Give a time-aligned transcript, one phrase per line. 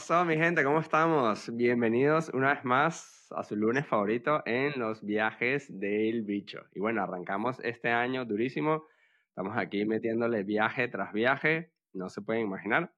[0.00, 0.64] pasó, mi gente?
[0.64, 1.54] ¿Cómo estamos?
[1.54, 6.62] Bienvenidos una vez más a su lunes favorito en los viajes del bicho.
[6.74, 8.86] Y bueno, arrancamos este año durísimo.
[9.28, 12.94] Estamos aquí metiéndole viaje tras viaje, no se pueden imaginar.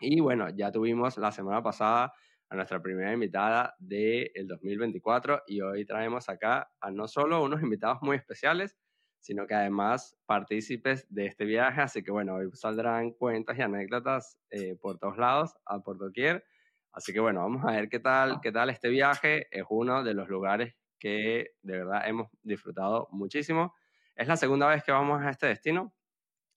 [0.00, 2.14] Y bueno, ya tuvimos la semana pasada
[2.48, 7.98] a nuestra primera invitada del 2024 y hoy traemos acá a no solo unos invitados
[8.00, 8.74] muy especiales,
[9.20, 11.80] sino que además partícipes de este viaje.
[11.80, 16.44] Así que bueno, hoy saldrán cuentas y anécdotas eh, por todos lados, a por doquier.
[16.92, 19.48] Así que bueno, vamos a ver qué tal, qué tal este viaje.
[19.50, 23.74] Es uno de los lugares que de verdad hemos disfrutado muchísimo.
[24.14, 25.94] Es la segunda vez que vamos a este destino.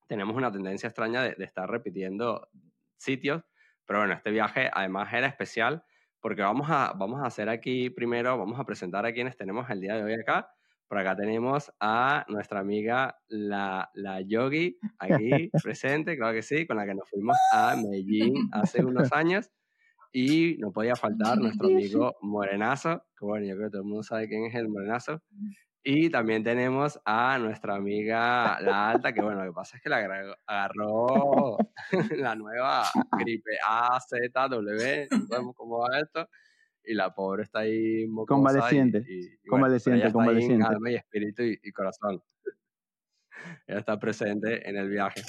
[0.08, 2.50] Tenemos una tendencia extraña de, de estar repitiendo
[2.98, 3.44] sitios,
[3.86, 5.84] pero bueno, este viaje además era especial
[6.20, 9.82] porque vamos a, vamos a hacer aquí primero, vamos a presentar a quienes tenemos el
[9.82, 10.52] día de hoy acá
[10.92, 16.76] por acá tenemos a nuestra amiga la, la Yogi, aquí presente, claro que sí, con
[16.76, 19.50] la que nos fuimos a Medellín hace unos años.
[20.12, 24.04] Y no podía faltar nuestro amigo Morenazo, que bueno, yo creo que todo el mundo
[24.04, 25.22] sabe quién es el Morenazo.
[25.82, 29.90] Y también tenemos a nuestra amiga La Alta, que bueno, lo que pasa es que
[29.90, 31.56] la agarró
[32.18, 32.84] la nueva
[33.18, 36.28] gripe A, Z, W, no sabemos cómo va esto
[36.84, 40.66] y la pobre está ahí convaleciente, y, convaleciente, convaleciente.
[40.66, 42.22] alma y espíritu y, corazón.
[43.68, 45.22] ella está presente en el viaje.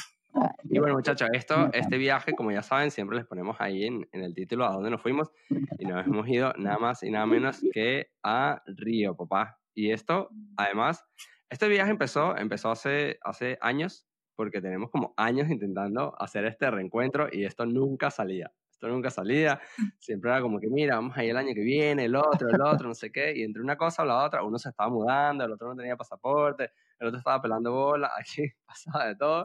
[0.64, 4.22] Y bueno, muchachos, esto, este viaje, como ya saben, siempre les ponemos ahí en, en,
[4.22, 5.30] el título a dónde nos fuimos
[5.78, 9.58] y nos hemos ido nada más y nada menos que a Río, papá.
[9.74, 11.04] Y esto, además,
[11.50, 17.28] este viaje empezó, empezó hace, hace años porque tenemos como años intentando hacer este reencuentro
[17.30, 18.50] y esto nunca salía
[18.88, 19.60] nunca salía,
[19.98, 22.60] siempre era como que, mira, vamos a ir el año que viene, el otro, el
[22.60, 25.44] otro, no sé qué, y entre una cosa o la otra, uno se estaba mudando,
[25.44, 29.44] el otro no tenía pasaporte, el otro estaba pelando bola, aquí pasaba de todo,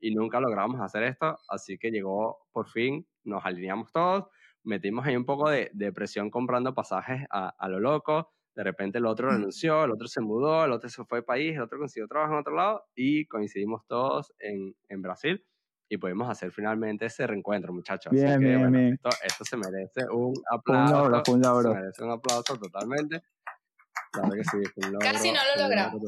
[0.00, 4.26] y nunca logramos hacer esto, así que llegó por fin, nos alineamos todos,
[4.64, 8.98] metimos ahí un poco de, de presión comprando pasajes a, a, lo loco, de repente
[8.98, 11.78] el otro renunció, el otro se mudó, el otro se fue al país, el otro
[11.78, 15.44] consiguió trabajo en otro lado, y coincidimos todos en, en Brasil
[15.88, 18.12] y pudimos hacer finalmente ese reencuentro, muchachos.
[18.12, 18.92] Bien, Así que, bien, bien.
[18.94, 21.04] Esto, esto, se merece un aplauso.
[21.04, 21.72] Un logro, un logro.
[21.72, 23.22] Se merece un aplauso totalmente.
[24.12, 26.02] Claro que sí, un logro, Casi no lo logramos.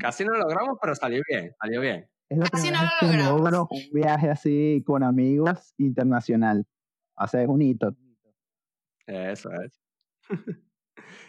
[0.00, 2.08] Casi no lo logramos, pero salió bien, salió bien.
[2.28, 3.40] Es la Casi no lo logramos.
[3.40, 6.66] logro un viaje así con amigos internacional.
[7.14, 7.96] Hace un hito.
[9.06, 9.80] Eso es.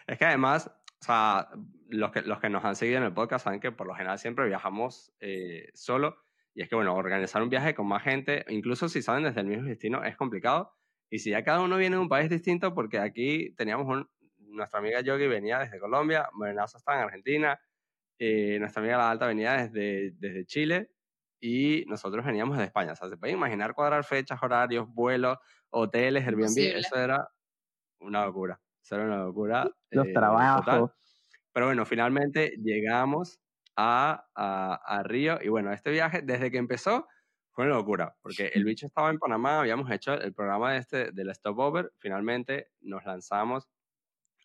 [0.07, 1.50] es que además, o sea,
[1.90, 4.17] los que, los que nos han seguido en el podcast saben que por lo general
[4.17, 6.17] siempre viajamos eh, solo
[6.57, 9.45] y es que, bueno, organizar un viaje con más gente, incluso si saben desde el
[9.45, 10.73] mismo destino, es complicado.
[11.07, 14.09] Y si ya cada uno viene de un país distinto, porque aquí teníamos un,
[14.40, 17.59] nuestra amiga Yogi venía desde Colombia, Morenazo está en Argentina,
[18.17, 20.90] eh, nuestra amiga La Alta venía desde, desde Chile
[21.40, 22.94] y nosotros veníamos de España.
[22.94, 25.38] O sea, se pueden imaginar cuadrar fechas, horarios, vuelos,
[25.69, 26.79] hoteles, Airbnb, Imposible.
[26.79, 27.29] eso era
[28.00, 28.59] una locura.
[28.84, 29.69] Eso era una locura.
[29.91, 30.66] Los eh, trabajos.
[30.66, 30.91] total.
[31.53, 33.40] Pero bueno, finalmente llegamos
[33.77, 35.38] a, a, a, Río.
[35.41, 37.07] Y bueno, este viaje, desde que empezó,
[37.51, 41.11] fue una locura, porque el bicho estaba en Panamá, habíamos hecho el programa de este,
[41.11, 43.67] del Stopover, finalmente nos lanzamos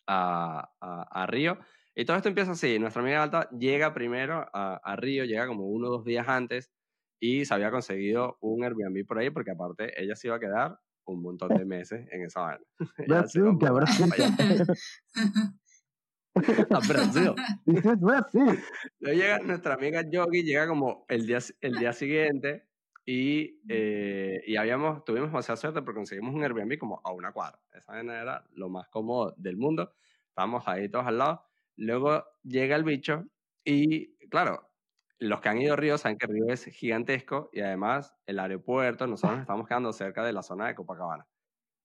[0.07, 1.59] a, a, Río.
[1.95, 5.67] Y todo esto empieza así, nuestra amiga Alta llega primero a, a Río, llega como
[5.67, 6.71] uno o dos días antes
[7.19, 10.79] y se había conseguido un Airbnb por ahí, porque aparte ella se iba a quedar
[11.05, 12.65] un montón de meses en esa vaina.
[13.07, 14.11] Brasil, Brasil.
[16.33, 16.67] para allá.
[16.71, 17.33] a Brasil.
[17.65, 18.65] Dices Brasil.
[18.99, 22.69] Luego llega nuestra amiga Yogi, llega como el día, el día siguiente
[23.05, 27.59] y, eh, y habíamos, tuvimos demasiada suerte porque conseguimos un Airbnb como a una cuadra.
[27.71, 29.93] Esa vaina era lo más cómodo del mundo.
[30.29, 31.45] Estábamos ahí todos al lado.
[31.75, 33.25] Luego llega el bicho
[33.63, 34.69] y, claro,
[35.19, 39.07] los que han ido a Río saben que Río es gigantesco y además el aeropuerto,
[39.07, 41.27] nosotros nos estamos quedando cerca de la zona de Copacabana.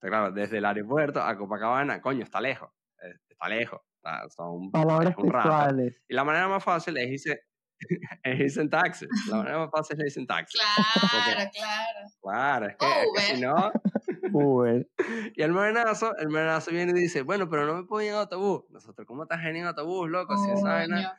[0.00, 2.70] Entonces, claro, desde el aeropuerto a Copacabana, coño, está lejos.
[3.02, 3.80] eh, Está lejos.
[4.16, 5.48] Está- Son, Palabras es un rato.
[5.48, 6.02] textuales.
[6.08, 7.40] Y la manera más fácil es irse,
[8.22, 9.06] es irse en taxi.
[9.30, 10.58] La manera más fácil es irse en taxi.
[10.58, 12.08] Claro, claro.
[12.22, 13.72] Claro, es que, O es que si no.
[14.32, 14.88] Uber.
[15.36, 18.16] Y el morenazo, el morenazo viene y dice, bueno, pero no me puedo ir en
[18.18, 18.64] autobús.
[18.70, 20.36] Nosotros, ¿cómo estás en autobús, loco?
[20.36, 21.18] Si esa vaina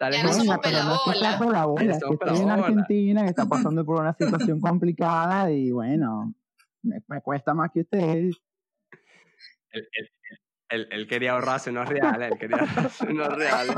[0.00, 0.24] Ya lejos.
[0.24, 1.76] no somos Venga, pero no es que sea pelabola.
[1.76, 2.50] pelabola, que estoy en.
[2.50, 6.34] Argentina, que está pasando por una situación complicada y bueno,
[6.82, 8.36] me, me cuesta más que ustedes.
[9.70, 9.88] Él-
[10.72, 13.76] él- él quería ahorrarse unos reales, él quería ahorrarse unos reales.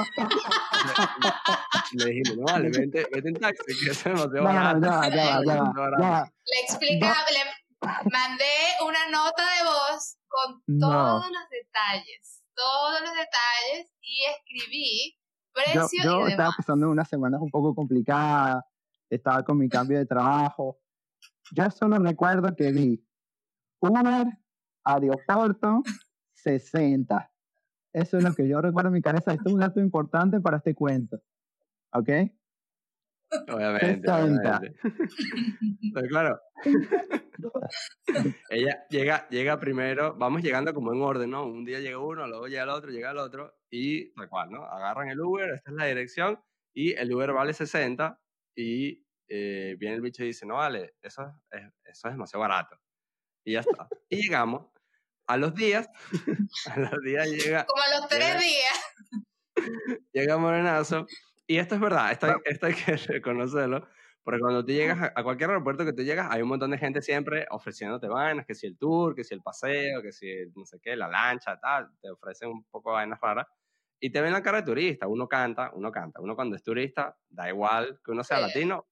[1.93, 5.17] Le dijimos, no vale, vete, vete en taxi, que eso es demasiado No, no, barato.
[5.17, 6.32] ya, va, ya, ya, ya.
[6.44, 7.41] Le explicaba, le
[8.11, 8.52] mandé
[8.87, 10.88] una nota de voz con No.
[10.88, 16.55] todos los detalles, todos los detalles y escribí Yo, precio yo y estaba demás.
[16.56, 18.64] pasando unas semanas un poco complicadas,
[19.11, 20.79] estaba con mi cambio de trabajo.
[21.52, 23.05] Yo solo recuerdo que vi
[23.81, 24.26] Uber,
[24.85, 25.82] aeropuerto,
[26.44, 27.31] 60.
[27.93, 29.32] Eso es lo que yo recuerdo en mi cabeza.
[29.32, 31.20] Esto es un dato importante para este cuento.
[31.93, 32.08] ¿Ok?
[33.49, 34.08] Obviamente.
[34.08, 34.17] 60.
[34.17, 34.81] obviamente.
[35.94, 36.41] Pero claro,
[38.50, 41.46] ella llega, llega primero, vamos llegando como en orden, ¿no?
[41.46, 44.64] Un día llega uno, luego llega el otro, llega el otro, y tal cual, ¿no?
[44.64, 46.38] Agarran el Uber, esta es la dirección,
[46.73, 48.20] y el Uber vale 60,
[48.56, 52.76] y eh, viene el bicho y dice, no vale, eso es, eso es demasiado barato.
[53.44, 53.88] Y ya está.
[54.08, 54.73] Y llegamos.
[55.26, 55.88] A los días,
[56.70, 60.04] a los días llega, Como a los tres Llega- días.
[60.12, 61.06] llega Morenazo.
[61.46, 63.86] Y esto es verdad, esto hay, esto hay que reconocerlo,
[64.22, 66.78] porque cuando tú llegas a, a cualquier aeropuerto que tú llegas, hay un montón de
[66.78, 70.52] gente siempre ofreciéndote vainas, que si el tour, que si el paseo, que si el
[70.54, 73.46] no sé qué, la lancha, tal, te ofrecen un poco de vainas raras.
[74.00, 76.20] Y te ven la cara de turista, uno canta, uno canta.
[76.20, 78.42] Uno cuando es turista, da igual que uno sea Sí.
[78.42, 78.86] latino,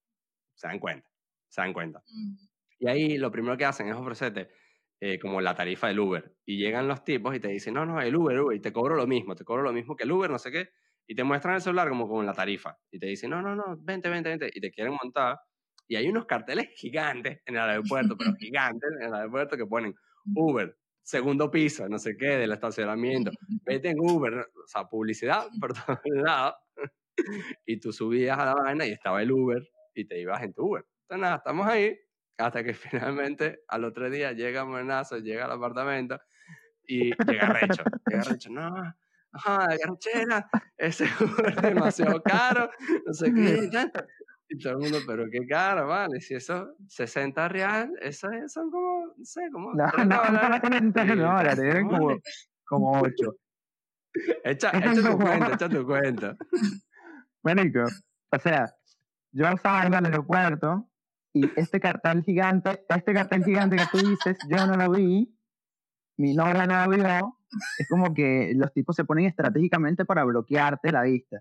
[0.54, 1.10] se dan cuenta,
[1.48, 2.02] se dan cuenta.
[2.06, 2.34] Mm.
[2.78, 4.50] Y ahí lo primero que hacen es ofrecerte
[5.04, 6.36] eh, como la tarifa del Uber.
[6.46, 8.94] Y llegan los tipos y te dicen, no, no, el Uber, Uber, y te cobro
[8.94, 10.68] lo mismo, te cobro lo mismo que el Uber, no sé qué.
[11.08, 12.78] Y te muestran el celular como con la tarifa.
[12.88, 14.48] Y te dicen, no, no, no, vente, vente, vente.
[14.54, 15.40] Y te quieren montar.
[15.88, 19.92] Y hay unos carteles gigantes en el aeropuerto, pero gigantes en el aeropuerto que ponen
[20.36, 23.32] Uber, segundo piso, no sé qué, del estacionamiento.
[23.64, 26.54] Vete en Uber, o sea, publicidad por todos lados.
[27.66, 30.62] Y tú subías a la vaina y estaba el Uber y te ibas en tu
[30.62, 30.86] Uber.
[31.00, 31.98] Entonces, nada, estamos ahí
[32.38, 32.74] hasta que
[33.14, 36.20] finalmente al otro día llega Morenazo, llega al apartamento
[36.86, 37.84] y llega Recho.
[38.06, 38.72] Llega Recho, no,
[39.32, 42.70] ajá, garchera, ese es demasiado caro,
[43.06, 43.60] no sé qué.
[43.64, 43.92] y tal".
[44.48, 48.70] Y todo el mundo, pero qué caro, vale, si eso 60 real, eso es- son
[48.70, 52.18] como, no sé, como No, 3 no, no, Y, dólares, eran como,
[52.64, 53.36] como 8.
[54.44, 56.36] Echa, echa tu cuenta, echa tu cuenta.
[57.42, 57.84] Marico,
[58.30, 58.74] o sea,
[59.30, 60.90] yo estaba en el aeropuerto
[61.32, 65.34] y este cartel gigante, este cartel gigante que tú dices, yo no lo vi,
[66.18, 67.38] mi novia no lo vio,
[67.78, 71.40] es como que los tipos se ponen estratégicamente para bloquearte la vista.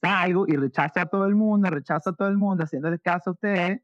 [0.00, 3.32] Salgo y rechazo a todo el mundo, rechazo a todo el mundo, haciéndole caso a
[3.34, 3.80] ustedes,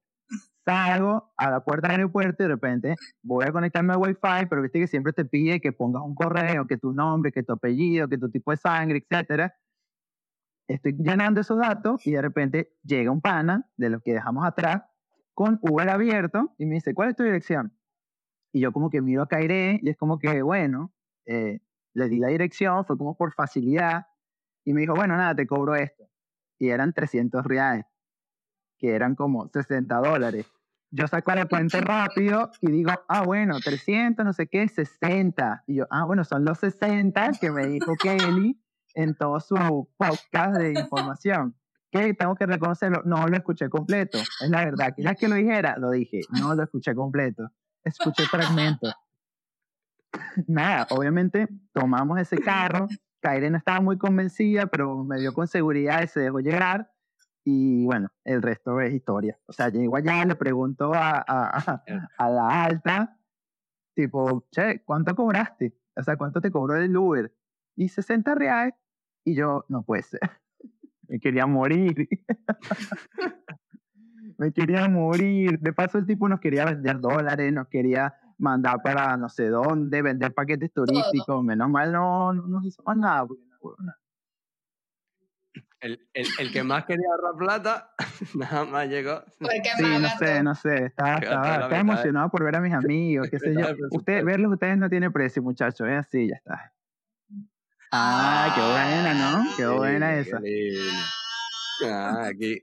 [0.65, 4.63] salgo a la puerta del aeropuerto y de repente voy a conectarme al Wi-Fi, pero
[4.63, 8.09] viste que siempre te pide que pongas un correo, que tu nombre, que tu apellido,
[8.09, 9.55] que tu tipo de sangre, etcétera
[10.69, 14.83] estoy llenando esos datos y de repente llega un pana de los que dejamos atrás
[15.37, 17.79] con Uber abierto y me dice, ¿cuál es tu dirección?
[18.53, 20.95] Y yo como que miro a Cairé y es como que, bueno,
[21.27, 21.61] eh,
[21.93, 24.07] le di la dirección, fue como por facilidad
[24.65, 26.09] y me dijo, bueno, nada, te cobro esto.
[26.59, 27.85] Y eran 300 reales,
[28.79, 30.51] que eran como 60 dólares.
[30.91, 35.65] Yo saco la cuenta rápido y digo, ah, bueno, 300, no sé qué, 60.
[35.67, 38.59] Y yo, ah, bueno, son los 60 que me dijo Kelly
[38.95, 39.55] en todo su
[39.99, 41.55] podcast de información.
[41.91, 44.19] Que tengo que reconocerlo, no lo escuché completo.
[44.19, 44.95] Es la verdad.
[44.95, 46.21] Que que lo dijera, lo dije.
[46.41, 47.51] No lo escuché completo.
[47.85, 48.93] Escuché fragmentos.
[50.47, 52.89] Nada, obviamente tomamos ese carro.
[53.21, 56.93] Kaire no estaba muy convencida, pero me dio con seguridad y se dejó llegar.
[57.45, 59.39] Y bueno, el resto es historia.
[59.47, 61.83] O sea, llego allá, le pregunto a, a, a,
[62.19, 63.19] a la alta,
[63.95, 65.79] tipo, che, ¿cuánto cobraste?
[65.97, 67.33] O sea, ¿cuánto te cobró el Uber?
[67.77, 68.75] Y 60 reales.
[69.25, 70.21] Y yo, no puede ser.
[71.09, 72.09] Me quería morir.
[74.39, 75.59] Me quería morir.
[75.61, 80.03] De paso, el tipo nos quería vender dólares, nos quería mandar para no sé dónde,
[80.03, 81.43] vender paquetes turísticos.
[81.43, 83.27] Menos mal no, no nos hizo más nada.
[83.27, 83.99] Porque no hubo nada.
[85.81, 87.91] El, el, el que más quería ahorrar plata,
[88.35, 89.23] nada más llegó.
[89.77, 90.87] Sí, no sé, no sé.
[90.87, 93.67] Estaba, estaba, estaba emocionado por ver a mis amigos, qué sé yo.
[93.91, 95.87] Usted, verlos ustedes no tiene precio, muchachos.
[95.89, 96.73] Es así, ya está.
[97.93, 99.51] Ah, qué buena, ¿no?
[99.57, 100.41] Qué Qué buena lindo, esa.
[100.43, 101.89] qué.
[101.89, 102.63] Ah, aquí,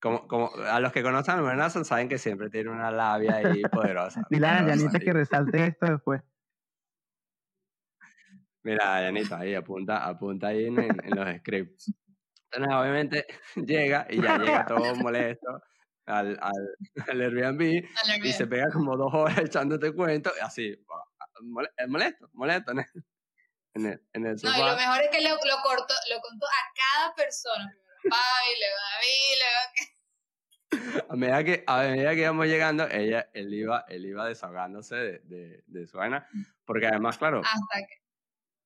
[0.00, 3.62] como, como a los que conocen a Bernardo saben que siempre tiene una labia ahí
[3.72, 4.22] poderosa.
[4.28, 6.22] Dile a Yanita que resalte esto después.
[8.62, 11.92] Mira, Yanita, ahí apunta, apunta ahí en, los scripts.
[12.50, 13.26] Entonces, obviamente,
[13.56, 15.62] llega y ya llega todo molesto
[16.06, 16.76] al, al,
[17.08, 17.84] al Airbnb
[18.22, 22.72] y se pega como dos horas echándote cuento, así, eh, molesto, molesto
[23.74, 24.76] en el, en el, el No, y lo sofá.
[24.76, 27.76] mejor es que lo, lo, cortó, lo contó a cada persona.
[28.02, 29.94] Fabi, luego mí, luego
[31.10, 35.18] A medida que, a medida que íbamos llegando, ella, él iba, él iba desahogándose de,
[35.20, 36.28] de, de su vaina,
[36.64, 38.02] porque además, claro, hasta que.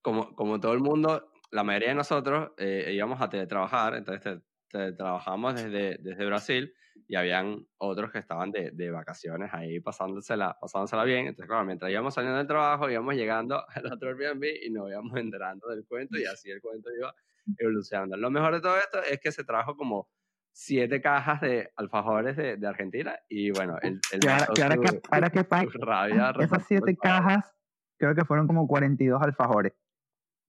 [0.03, 4.43] como, como todo el mundo, la mayoría de nosotros eh, íbamos a teletrabajar, entonces te,
[4.71, 6.73] teletrabajamos desde, desde Brasil
[7.07, 11.27] y habían otros que estaban de, de vacaciones ahí pasándosela, pasándosela bien.
[11.29, 15.17] Entonces, claro, mientras íbamos saliendo del trabajo, íbamos llegando al otro Airbnb y nos íbamos
[15.17, 17.15] enterando del cuento y así el cuento iba
[17.59, 18.17] evolucionando.
[18.17, 20.09] Lo mejor de todo esto es que se trajo como
[20.53, 24.21] siete cajas de alfajores de, de Argentina y bueno, el, el
[24.55, 25.43] que ahora su- que, ahora que
[25.81, 27.55] rabia esas siete cajas,
[27.97, 29.73] creo que fueron como 42 alfajores.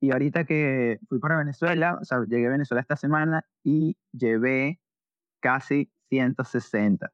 [0.01, 4.79] Y ahorita que fui para Venezuela, o sea, llegué a Venezuela esta semana y llevé
[5.41, 7.11] casi 160.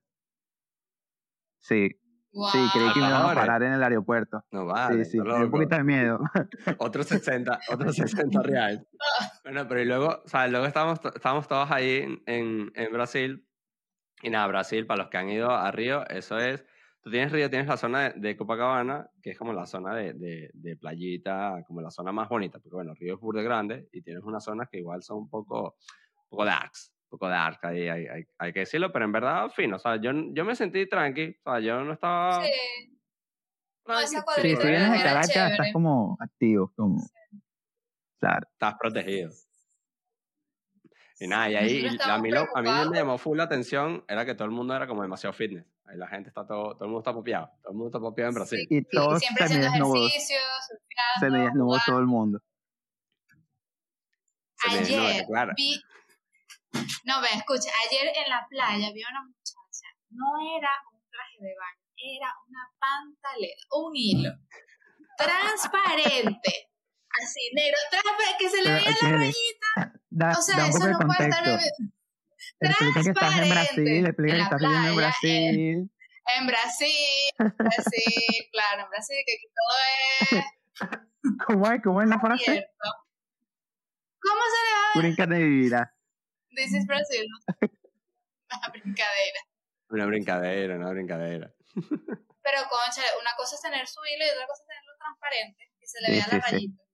[1.60, 2.00] Sí,
[2.36, 2.50] Wow.
[2.50, 4.44] sí, creí que me iban a parar en el aeropuerto.
[4.52, 6.20] No vale, sí, sí, está me dio un poquito de miedo.
[6.80, 8.86] Otros 60, otros 60 reales.
[9.46, 13.48] Bueno, pero y luego, o sea, luego estábamos, estábamos todos ahí en, en Brasil.
[14.22, 16.66] Y nada, Brasil, para los que han ido a Río, eso es.
[17.06, 20.14] Tú tienes Río, tienes la zona de, de Copacabana, que es como la zona de,
[20.14, 24.02] de, de playita, como la zona más bonita, porque bueno, Río es burde grande y
[24.02, 25.76] tienes unas zonas que igual son un poco,
[26.16, 29.50] un poco darks, un poco dark ahí, hay, hay, hay que decirlo, pero en verdad,
[29.50, 32.44] fino, o sea, yo, yo me sentí tranqui, o sea, yo no estaba...
[32.44, 32.52] Sí.
[33.86, 37.08] No, esa Sí, si vienes de Caracas, estás como activo, como...
[38.20, 38.48] Claro.
[38.52, 39.30] estás protegido.
[41.20, 44.04] Y nada, y ahí y a mí, lo, a mí me llamó full la atención
[44.08, 45.68] era que todo el mundo era como demasiado fitness.
[45.88, 48.30] Ahí la gente está todo, todo el mundo está popeado, todo el mundo está popeado
[48.30, 48.60] en Brasil.
[48.70, 50.38] Y Sí, todos siempre haciendo semidesnudos, ejercicio,
[50.68, 52.40] surfeando, semidesnudos todo el mundo.
[54.58, 55.54] Se Ayer claro.
[55.56, 55.82] vi.
[57.06, 57.70] No, ve, escucha.
[57.88, 59.88] Ayer en la playa vi a una muchacha.
[60.10, 60.26] No
[60.58, 64.32] era un traje de baño, era una pantaleta, un hilo.
[65.18, 66.70] Transparente.
[67.22, 67.78] Así, negro.
[67.92, 69.94] transpa- que se le veía la rayita.
[70.10, 71.52] Da, O sea, da eso no puede contexto.
[72.60, 75.92] Explica que estás en Brasil, explica en que estás viviendo en Brasil.
[76.38, 80.46] En Brasil, Brasil, claro, en Brasil, que aquí todo es
[81.46, 81.82] ¿Cómo es?
[81.84, 82.50] ¿Cómo es la frase?
[82.50, 82.90] abierto.
[84.22, 85.94] ¿Cómo se le va a Brinca de vida.
[86.56, 87.26] This is Brasil.
[87.62, 89.40] Una brincadera.
[89.90, 91.54] Una brincadera, una brincadera.
[91.76, 95.88] Pero, concha, una cosa es tener su hilo y otra cosa es tenerlo transparente y
[95.88, 96.52] se le Sí, vean sí, las sí.
[96.52, 96.86] rayitas.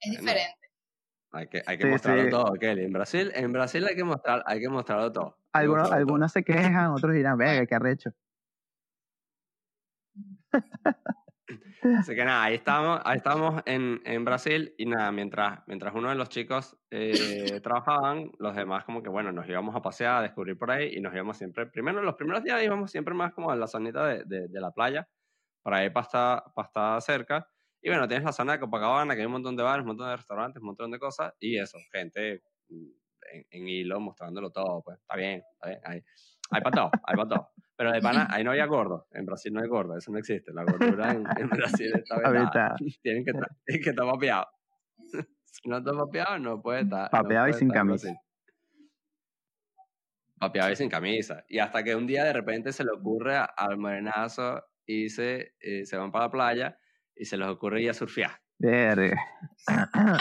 [0.00, 0.20] Es Bueno.
[0.22, 0.65] diferente.
[1.36, 2.30] Hay que, hay que Sí, mostrarlo sí.
[2.30, 2.84] todo, Kelly.
[2.84, 5.38] En Brasil, en Brasil hay que mostrar, hay que mostrarlo todo.
[5.52, 6.16] Algunos, mostrarlo todo.
[6.16, 8.10] algunos se quejan, otros dirán, venga, qué arrecho.
[11.98, 16.08] Así que nada, ahí estamos, ahí estamos en, en Brasil y nada, mientras, mientras uno
[16.08, 20.22] de los chicos eh, trabajaban, los demás como que bueno, nos íbamos a pasear, a
[20.22, 23.50] descubrir por ahí y nos íbamos siempre, primero los primeros días íbamos siempre más como
[23.50, 25.08] a la zonita de, de, de la playa,
[25.62, 27.48] para ir para estar cerca.
[27.86, 30.08] Y bueno, tienes la zona de Copacabana, que hay un montón de bares, un montón
[30.08, 32.88] de restaurantes, un montón de cosas y eso, gente mm,
[33.30, 36.02] en, en hilo mostrándolo todo, pues está bien, está bien, hay,
[36.50, 37.48] hay para todo, hay para todo.
[37.76, 39.06] Pero de pana, ahí no había gordo.
[39.12, 40.52] En Brasil no hay gordo, eso no existe.
[40.52, 42.74] La gordura en, en Brasil está vetada.
[43.02, 44.48] Tienen que estar, tienen que estar papeados.
[45.44, 47.04] si no está papeado, no puede estar.
[47.04, 48.20] no Papeado y sin camisa.
[50.40, 51.44] Papeado y sin camisa.
[51.48, 55.86] Y hasta que un día de repente se le ocurre al morenazo y se, eh,
[55.86, 56.78] se van para la playa
[57.16, 58.30] y se les ocurre ir a surfear.
[58.58, 59.20] Verga.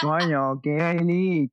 [0.00, 1.50] Coño, Kelly.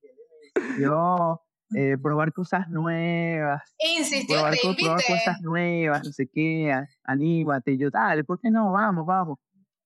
[0.79, 1.41] Yo,
[1.75, 3.63] eh, probar cosas nuevas.
[3.97, 7.71] Insistió, Probar, te cosas nuevas, no sé qué, anímate.
[7.71, 8.71] Y yo, dale, ¿por qué no?
[8.71, 9.39] Vamos, vamos.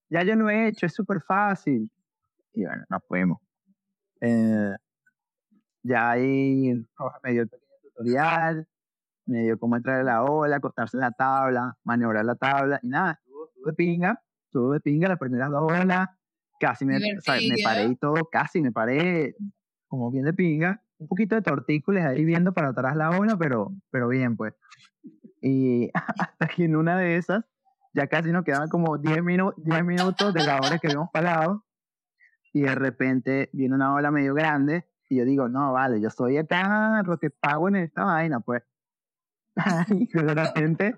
[0.10, 1.90] Ya yo lo he hecho, es súper fácil.
[2.54, 3.40] Y bueno, nos fuimos.
[4.22, 4.74] Eh,
[5.84, 8.68] ya ahí Roja me dio el pequeño tutorial,
[9.26, 12.88] me dio cómo entrar a la ola, acostarse en la tabla, maniobrar la tabla, y
[12.88, 16.10] nada, estuvo, estuvo de pinga, estuvo de pinga las primeras dos olas,
[16.60, 19.36] casi me, o sea, me paré y todo, casi me paré
[19.88, 23.72] como bien de pinga, un poquito de tortícolis ahí viendo para atrás la ola, pero,
[23.92, 24.54] pero bien pues.
[25.42, 27.46] Y hasta que en una de esas,
[27.94, 31.66] ya casi nos quedaban como 10, minu 10 minutos de la hora que habíamos parado,
[32.52, 36.38] y de repente viene una ola medio grande, y yo digo, no, vale, yo soy
[36.38, 38.64] acá, lo que pago en esta vaina, pues.
[39.90, 40.96] y de repente,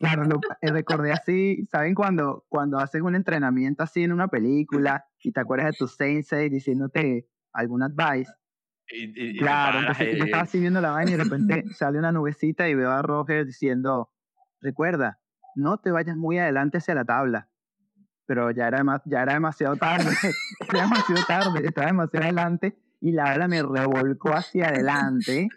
[0.00, 5.04] claro, lo, eh, recordé así, ¿saben cuando, cuando haces un entrenamiento así en una película
[5.22, 8.32] y te acuerdas de tu sensei diciéndote algún advice?
[8.88, 11.22] Y, y- y Claro, paras entonces y- yo estaba así viendo la vaina y de
[11.24, 14.10] repente sale una nubecita y veo a Roger diciendo,
[14.60, 15.20] recuerda,
[15.54, 17.48] no te vayas muy adelante hacia la tabla.
[18.26, 20.04] Pero ya era, ya era demasiado tarde,
[20.72, 25.48] era demasiado tarde, estaba demasiado adelante y la ola me revolcó hacia adelante,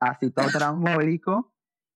[0.00, 1.52] así todo trambólico,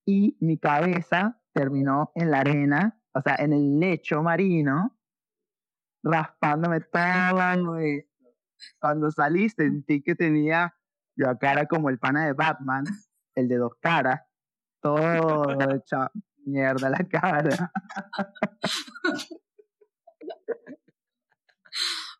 [0.07, 4.99] y mi cabeza terminó en la arena, o sea, en el lecho marino,
[6.03, 8.07] raspándome toda, güey.
[8.79, 10.75] Cuando salí sentí que tenía
[11.17, 12.85] la cara como el pana de Batman,
[13.35, 14.21] el de dos caras,
[14.83, 16.11] todo hecha
[16.45, 17.73] mierda la cara.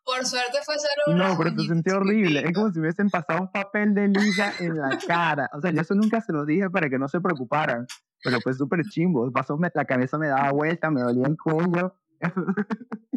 [0.03, 2.39] Por suerte fue solo una No, pero se sentía horrible.
[2.43, 5.49] Es como si me hubiesen pasado un papel de liga en la cara.
[5.53, 7.85] O sea, yo eso nunca se lo dije para que no se preocuparan.
[8.23, 9.31] Pero fue súper chimbo.
[9.31, 11.95] Pasó, me- la cabeza me daba vuelta, me dolía el cuello.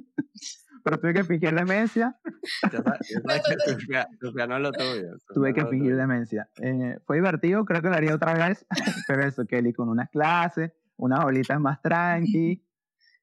[0.85, 2.19] pero tuve que fingir demencia.
[2.73, 5.17] No es lo tuyo.
[5.35, 6.49] Tuve que fingir demencia.
[6.63, 8.67] Eh, fue divertido, creo que lo haría otra vez,
[9.09, 12.63] pero eso, Kelly, con unas clases, unas bolitas más tranqui,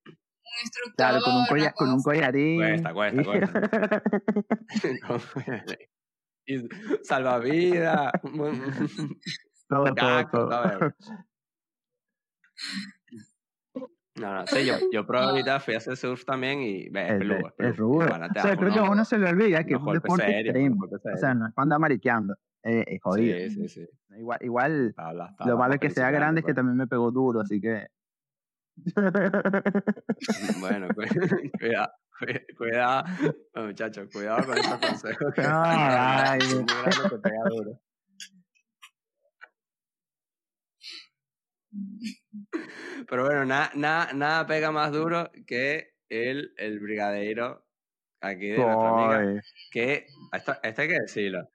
[0.05, 0.13] Un
[0.63, 0.95] instructor.
[0.95, 2.57] claro, con un, colla- con un collarín.
[2.57, 3.61] Cuesta, cuesta, cuesta.
[6.45, 6.67] Y
[7.03, 8.11] salvavidas.
[9.67, 10.79] todo, todo, todo.
[14.15, 17.13] No, no, sí, yo, yo probé ahorita, fui a hacer surf también y ve, es
[17.19, 18.07] peludo, es es rudo.
[18.07, 20.55] Bueno, o sea, creo que a uno se le olvida que es un deporte serios,
[20.55, 21.13] unos extremo.
[21.13, 22.35] O sea, no es andar mariqueando.
[22.63, 23.37] eh, es jodido.
[23.37, 23.87] Sí, sí, sí.
[24.17, 27.11] Igual, igual Tabla, lo tabla malo es que sea grande es que también me pegó
[27.11, 27.87] duro, así que.
[30.59, 31.01] Bueno, cu-
[31.59, 33.03] cuidado, cu- cuidado,
[33.55, 35.33] muchachos, cuidado con estos consejos.
[35.33, 36.39] que- Ay.
[36.39, 37.79] Grande que pega duro.
[43.09, 47.65] Pero bueno, nada, nada, nada pega más duro que el, el brigadeiro
[48.21, 49.43] aquí de nuestra amiga.
[49.71, 51.49] Que esto, esto hay que decirlo.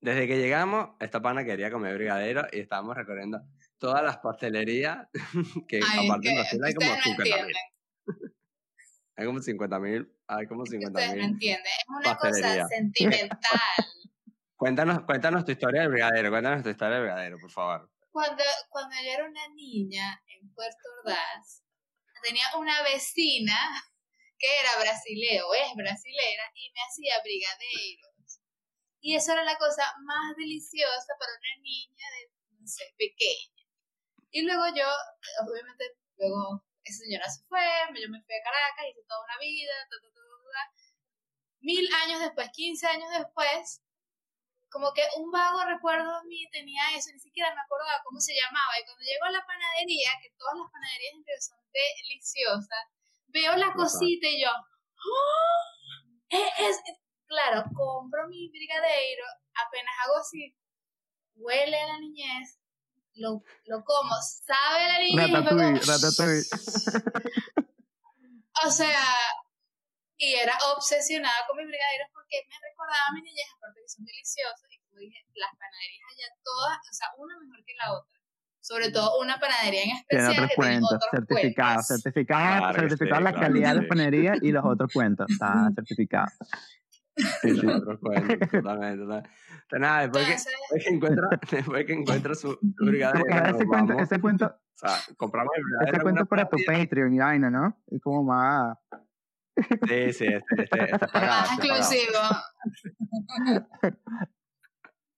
[0.00, 3.40] Desde que llegamos, esta pana quería comer brigadero y estábamos recorriendo
[3.78, 5.08] todas las pastelerías
[5.68, 7.32] que Ay, aparte Brasil hay como ustedes no 50 mil.
[7.32, 7.64] entienden.
[9.16, 11.32] Hay como 50 mil, hay como que 50 Ustedes no mil.
[11.32, 11.66] entienden.
[11.66, 12.62] Es una pastelería.
[12.62, 13.60] cosa sentimental.
[14.56, 17.90] Cuéntanos, cuéntanos tu historia del brigadero, cuéntanos tu historia del brigadero, por favor.
[18.10, 21.62] Cuando, cuando yo era una niña en Puerto Ordaz,
[22.22, 23.56] tenía una vecina
[24.38, 28.40] que era brasilera o es brasilera y me hacía brigadeiros.
[29.00, 33.62] Y eso era la cosa más deliciosa para una niña de, no sé, pequeña.
[34.30, 34.86] Y luego yo,
[35.46, 35.84] obviamente,
[36.16, 37.60] luego esa señora se fue,
[37.94, 39.72] yo me fui a Caracas, hice toda una vida,
[41.60, 43.82] mil años después, 15 años después,
[44.70, 48.34] como que un vago recuerdo de mí tenía eso, ni siquiera me acordaba cómo se
[48.34, 48.78] llamaba.
[48.80, 52.84] Y cuando llego a la panadería, que todas las panaderías en Río son deliciosas,
[53.28, 56.28] veo la cosita y yo, ¡Oh!
[56.30, 60.54] Es, es- claro, compro mi brigadeiro, apenas hago así,
[61.36, 62.58] huele a la niñez,
[63.14, 66.48] lo, lo como, sabe a la niñez y Ratatouille, luego, ratatouille.
[68.66, 69.04] o sea,
[70.18, 74.04] y era obsesionada con mis brigadeiros porque me recordaba a mi niñez, aparte que son
[74.04, 78.18] deliciosos, y como dije, las panaderías allá todas, o sea, una mejor que la otra.
[78.60, 82.02] Sobre todo una panadería en Tiene especial otros que tiene cuentos, otros certificados, cuentos.
[82.02, 83.88] certificados, Claro que sí, certificados la claro calidad de la sí.
[83.88, 85.26] panería y los otros cuentos.
[85.30, 86.28] Está certificado.
[87.40, 89.30] Sí, los otros cuentos, totalmente, totalmente.
[89.70, 93.66] Pero nada, después que, Entonces, después que encuentra, después que encuentra su, su brigadero, ese,
[93.66, 96.84] cuento, vamos, ese cuento, o sea, compramos el ese brigadero en cuento para tu panadería.
[96.84, 97.82] Patreon y vaina, ¿no?
[97.86, 98.76] Es como más.
[99.88, 102.20] Sí, sí, este, este, este es pagado, más exclusivo.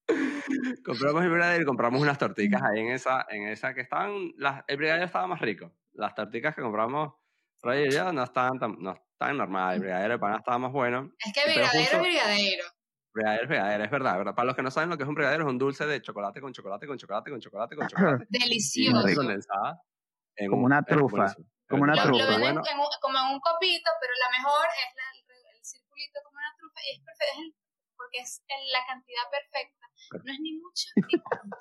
[0.85, 4.65] Compramos el brigadero y compramos unas torticas ahí en esa, en esa que estaban, las,
[4.67, 5.73] el brigadero estaba más rico.
[5.93, 7.15] Las torticas que compramos
[7.63, 10.73] Roger y yo no estaban tan, no estaban normales, el brigadero de pana estaba más
[10.73, 11.13] bueno.
[11.25, 12.65] Es que Pero brigadero es brigadero.
[13.13, 14.35] Brigadero es brigadero, es verdad, verdad.
[14.35, 16.41] Para los que no saben lo que es un brigadero, es un dulce de chocolate
[16.41, 18.27] con chocolate, con chocolate, con chocolate, con chocolate.
[18.31, 19.15] Delicioso.
[19.15, 19.81] condensada.
[20.37, 21.47] en Como un- una trufa, buenísimo.
[21.71, 22.25] Como una lo trufa.
[22.25, 22.63] muy venden bueno.
[22.67, 25.23] en un- como en un copito, pero la mejor es la- el,
[25.55, 27.59] el circulito como una trufa y es perfecto,
[27.97, 29.85] porque es el- la cantidad perfecta.
[30.25, 31.57] No es ni mucho ni tanto.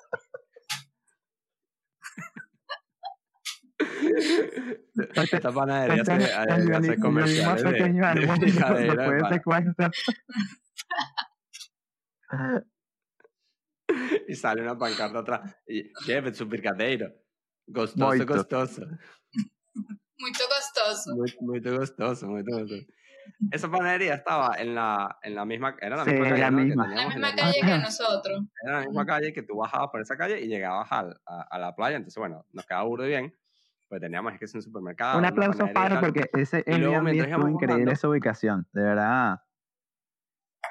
[5.32, 7.78] Esta panadería hace, el hace violín- el violín comerciales más de,
[8.20, 9.30] de mundo, brigadero de después de pana.
[9.30, 9.90] ese cuento.
[14.28, 15.56] y sale una pancarta atrás.
[15.66, 17.10] Y lleve su brigadeiro.
[17.66, 18.26] Gostoso, Moito.
[18.26, 18.82] gostoso.
[19.74, 21.14] Muy costoso.
[21.16, 22.74] Muy, muy gostoso, muy gostoso.
[23.52, 26.56] Esa panadería estaba en la, en la misma, era la Sí, misma calle, la ¿no?
[26.58, 26.88] que misma.
[26.88, 28.42] La misma calle que nosotros.
[28.64, 31.58] Era la misma calle que tú bajabas por esa calle y llegabas al- a, a
[31.58, 31.96] la playa.
[31.96, 33.34] Entonces, bueno, nos quedaba burdo bien.
[33.88, 35.14] Pues teníamos es que es un supermercado.
[35.14, 36.00] Un una aplauso tal.
[36.00, 37.12] porque ese íbamos
[37.50, 39.40] increíble esa ubicación, de verdad.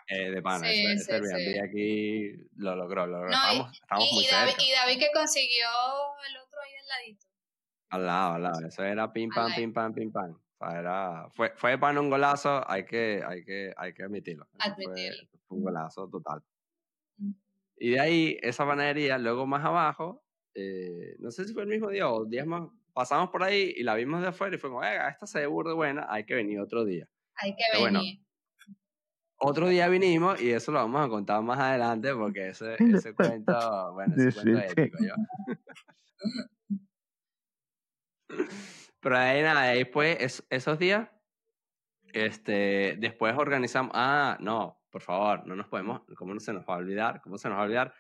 [0.08, 1.60] Eh, de pana, Sí, ese, sí, ese sí.
[1.60, 3.30] aquí lo logró, lo logró.
[3.30, 4.64] No, y- estábamos Y, muy y David, cerca.
[4.64, 5.68] y David que consiguió
[6.30, 7.26] el otro ahí al ladito.
[7.90, 8.68] Al lado, al lado.
[8.68, 10.32] Eso era pim, pam, pim, pam, pim, pam.
[10.32, 14.46] O sea, era, fue, fue pan un golazo, hay que, hay que, hay que admitirlo.
[14.52, 15.28] Fue- Admitirlo.
[15.48, 16.44] Fue, un golazo total.
[17.18, 17.32] Mm.
[17.78, 20.24] Y de ahí, esa panadería, luego más abajo,
[20.54, 23.84] eh, no sé si fue el mismo día o días más, pasamos por ahí y
[23.84, 26.84] la vimos de afuera y "Venga, esta se ve burda buena, hay que venir otro
[26.84, 27.08] día.
[27.36, 28.20] Hay que Pero bueno, venir.
[29.42, 33.94] Otro día vinimos y eso lo vamos a contar más adelante porque ese, ese cuento,
[33.94, 35.14] bueno, ese cuento épico, yo.
[39.02, 41.10] Pero ahí nada, después, es- esos días,
[42.14, 46.76] este, después organizamos, ah, no, por favor, no nos podemos, ¿cómo no se nos va
[46.76, 47.22] a olvidar?
[47.22, 47.94] ¿Cómo se nos va a olvidar?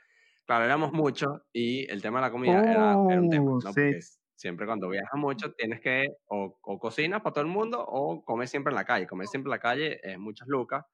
[0.45, 3.71] Claro, éramos muchos y el tema de la comida era, era un tema, Oh, ¿no?
[3.73, 3.91] sí.
[4.35, 8.49] Siempre cuando viajas mucho tienes que o, o cocinas para todo el mundo o comes
[8.49, 9.05] siempre en la calle.
[9.05, 10.85] Comer siempre en la calle es muchas lucas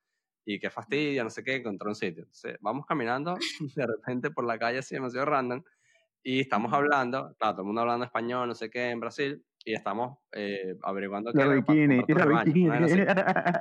[0.43, 2.24] y qué fastidio, no sé qué, encontrar un sitio.
[2.24, 3.36] Entonces, vamos caminando
[3.76, 5.63] de repente por la calle así demasiado random
[6.28, 9.74] y estamos hablando, claro, todo el mundo hablando español, no sé qué, en Brasil, y
[9.76, 12.06] estamos eh, averiguando qué era bikini, baño,
[12.46, 12.66] bikini.
[12.66, 12.96] una vaina así.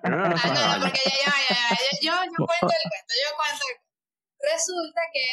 [0.03, 3.13] Pero no, no, Ah, no, no, porque ya, ya, ya, yo, yo cuento el cuento,
[3.21, 4.51] yo cuento el cuento.
[4.53, 5.27] Resulta que,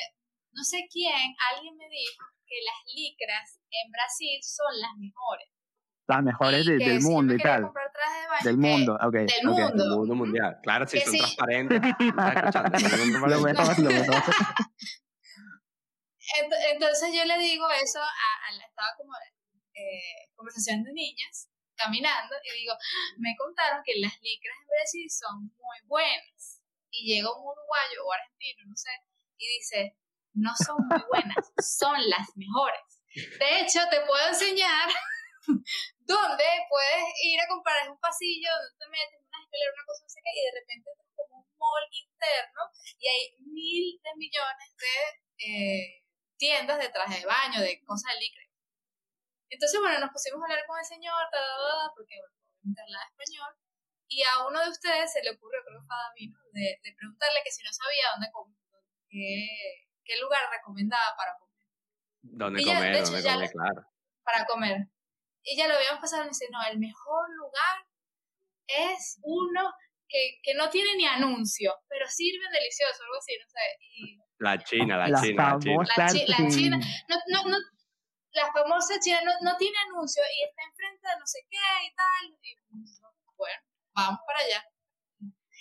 [0.52, 5.48] no sé quién, alguien me dijo que las licras en Brasil son las mejores.
[6.08, 7.63] Las mejores de- del mundo y tal.
[8.44, 9.13] de Del mundo, ok.
[9.13, 9.60] del ok.
[9.60, 9.84] mundo.
[9.84, 10.58] El mundo mundial.
[10.63, 11.17] Claro, Que son sí.
[11.20, 11.82] transparentes.
[12.00, 12.80] ¿Estás escuchando?
[12.80, 12.91] Son
[13.30, 13.80] Lo transparentes.
[13.80, 14.15] mejor, lo mejor.
[14.15, 15.00] Ent-
[16.39, 19.12] Entonces yo le digo eso a, la, estaba como
[19.74, 25.08] eh, conversación de niñas, caminando, y digo, "Ah, me contaron que las licras en Brasil
[25.10, 26.62] son muy buenas.
[26.91, 28.91] Y llega un uruguayo o argentino, no sé,
[29.38, 29.98] y dice,
[30.34, 33.02] no son muy buenas, son las mejores.
[33.15, 34.88] De hecho, te puedo enseñar
[36.00, 40.20] dónde puedes ir a comprar, un pasillo donde te metes una escalera, una cosa así,
[40.20, 42.62] y de repente como un mall interno
[43.00, 44.96] y hay mil de millones de
[45.44, 46.04] eh,
[46.41, 48.41] tiendas de traje de baño, de cosas de licra.
[49.54, 53.06] Entonces, bueno, nos pusimos a hablar con el señor, ta, ta, ta, porque bueno, hablaba
[53.13, 53.54] español,
[54.10, 56.39] y a uno de ustedes se le ocurrió, creo que fue a David, ¿no?
[56.51, 58.56] de, de preguntarle que si no sabía dónde com-
[59.08, 59.45] qué,
[60.04, 61.67] qué lugar recomendaba para comer.
[62.23, 62.95] ¿Dónde Y ya, comer?
[62.95, 63.51] hecho, ¿Dónde ya- comer?
[63.51, 63.82] Claro.
[64.23, 64.77] Para comer.
[65.43, 67.75] Y ya lo habíamos pasado y me dice, no, el mejor lugar
[68.67, 69.73] es uno
[70.12, 73.65] que, que no tiene ni anuncio, pero sirven delicioso, algo así, no sé.
[73.95, 75.76] Y La China, la, La China, la China.
[75.76, 76.50] famosa La chi- la China.
[76.52, 76.78] China.
[77.08, 77.58] no, no, no,
[78.34, 81.95] la famosa China no, no tiene anuncio y está enfrente de no sé qué y
[81.95, 82.38] tal.
[82.41, 82.56] Y,
[83.38, 83.60] bueno,
[83.95, 84.63] vamos para allá.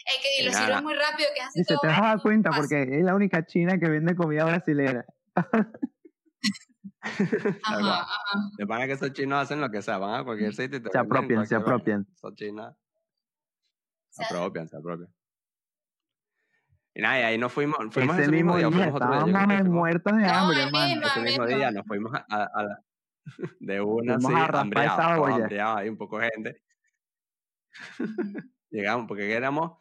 [0.06, 1.98] Es que y Y lo sirven muy rápido, que es así Dice, todo te vas
[1.98, 2.62] a dar rápido, cuenta fácil.
[2.62, 5.04] porque es la única china que vende comida brasilera.
[7.02, 8.38] Ajá, ajá.
[8.58, 10.90] De pana que esos chinos hacen lo que sea, van a cualquier sitio y te
[10.90, 12.06] Se apropian, se apropian.
[12.14, 12.74] Esos chinos
[14.10, 15.12] se apropian, se apropian.
[16.94, 19.20] Y nada, y ahí nos fuimos, fuimos Ese ese mismo día, fuimos otro día.
[19.20, 21.06] fuimos- muertos de hambre, hermano.
[21.06, 22.84] ese mismo día nos fuimos a, a- a la,
[23.60, 26.62] de una Fuimos así, hambriados, ahí un poco de gente.
[28.70, 29.78] Llegamos, porque éramos,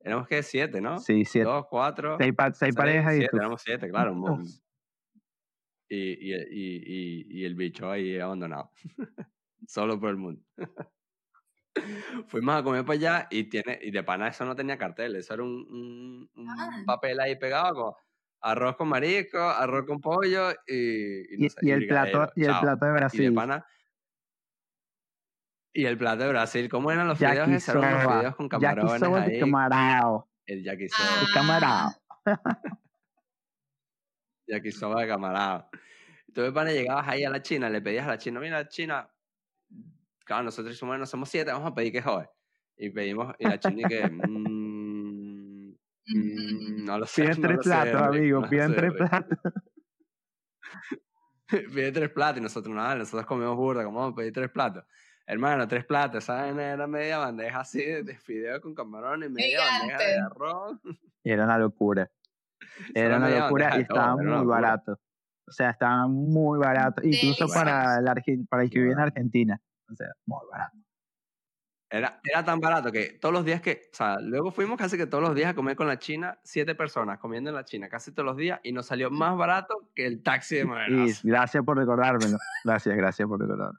[0.00, 0.98] éramos que siete, ¿no?
[1.00, 1.48] Sí, siete.
[1.48, 3.36] Dos, cuatro, Seis, pa- seis seis, parejas y siete, tú.
[3.38, 4.12] éramos siete, claro.
[4.12, 4.46] un
[5.88, 8.70] y, y, y, y el bicho ahí abandonado.
[9.66, 10.42] Solo por el mundo.
[12.28, 15.34] Fuimos a comer para allá y, tiene, y de pana eso no tenía cartel, eso
[15.34, 16.82] era un, un- un Ah.
[16.86, 17.92] papel ahí pegado con
[18.42, 22.44] arroz con marisco, arroz con pollo y, y no Y, sé, y el plato, y
[22.44, 23.34] el plato de Y de Brasil.
[23.34, 23.66] pana.
[25.74, 27.48] Y el plato de Brasil, ¿cómo eran los fideos?
[27.48, 27.76] esos?
[27.76, 28.16] Eran Yakisoba.
[28.18, 29.40] fideos con camarones ahí.
[29.40, 30.28] camarao.
[30.44, 31.08] El yakisoba.
[31.08, 31.20] Ah.
[31.26, 31.90] De camarao.
[34.46, 35.70] yakisoba de camarada.
[36.28, 39.11] Entonces, pana, llegabas ahí a la China, le pedías a la China, mira, China,
[40.32, 42.28] claro, nosotros somos, no somos siete, vamos a pedir que joder.
[42.76, 45.68] Y pedimos, y la China y que, mm,
[46.06, 47.22] mm, no lo sé.
[47.22, 48.40] Piden no tres sé, platos, Rick, amigo.
[48.40, 49.38] no Piden sé, tres platos.
[51.74, 54.84] Pide tres platos y nosotros nada, nosotros comemos burda, ¿cómo vamos a pedir tres platos?
[55.26, 56.58] Hermano, tres platos, ¿saben?
[56.58, 60.34] Era media bandeja así de, de fideo con camarones, media bandeja de Gigante.
[60.34, 60.78] arroz.
[61.24, 62.10] Y era una locura.
[62.94, 64.98] Era una locura y todo, estaba muy barato.
[65.46, 67.02] O sea, estaba muy barato.
[67.04, 69.60] Incluso para el, argen- para el que vive en Argentina.
[69.92, 70.76] O sea, muy barato.
[71.90, 75.06] Era, era tan barato que todos los días que, o sea, luego fuimos casi que
[75.06, 78.12] todos los días a comer con la China, siete personas comiendo en la China, casi
[78.12, 81.20] todos los días, y nos salió más barato que el taxi de Y Modernas.
[81.22, 82.38] gracias por recordármelo.
[82.64, 83.78] Gracias, gracias por recordármelo.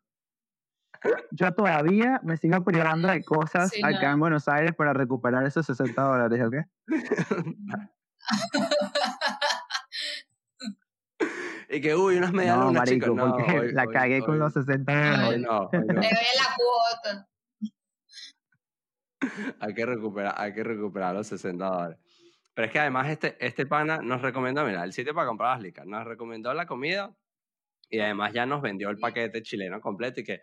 [1.32, 4.14] Yo todavía me sigo privando de cosas Sí, acá no.
[4.14, 6.56] en Buenos Aires para recuperar esos 60 dólares, ¿ok?
[11.76, 13.16] y que, uy, unas medias No, marico, chicos.
[13.16, 15.30] No, porque hoy- la hoy- cagué con hoy- los 60 Ay, dólares.
[15.30, 15.94] Hoy no, hoy no.
[16.02, 17.30] Le doy la cuota.
[19.62, 21.98] Hay que recuperar, hay que recuperar los 60 dólares.
[22.54, 25.64] Pero es que además este, este pana nos recomendó, mira, el sitio para comprar las
[25.64, 27.16] licas, nos recomendó la comida
[27.90, 30.42] y además ya nos vendió el paquete chileno completo y que,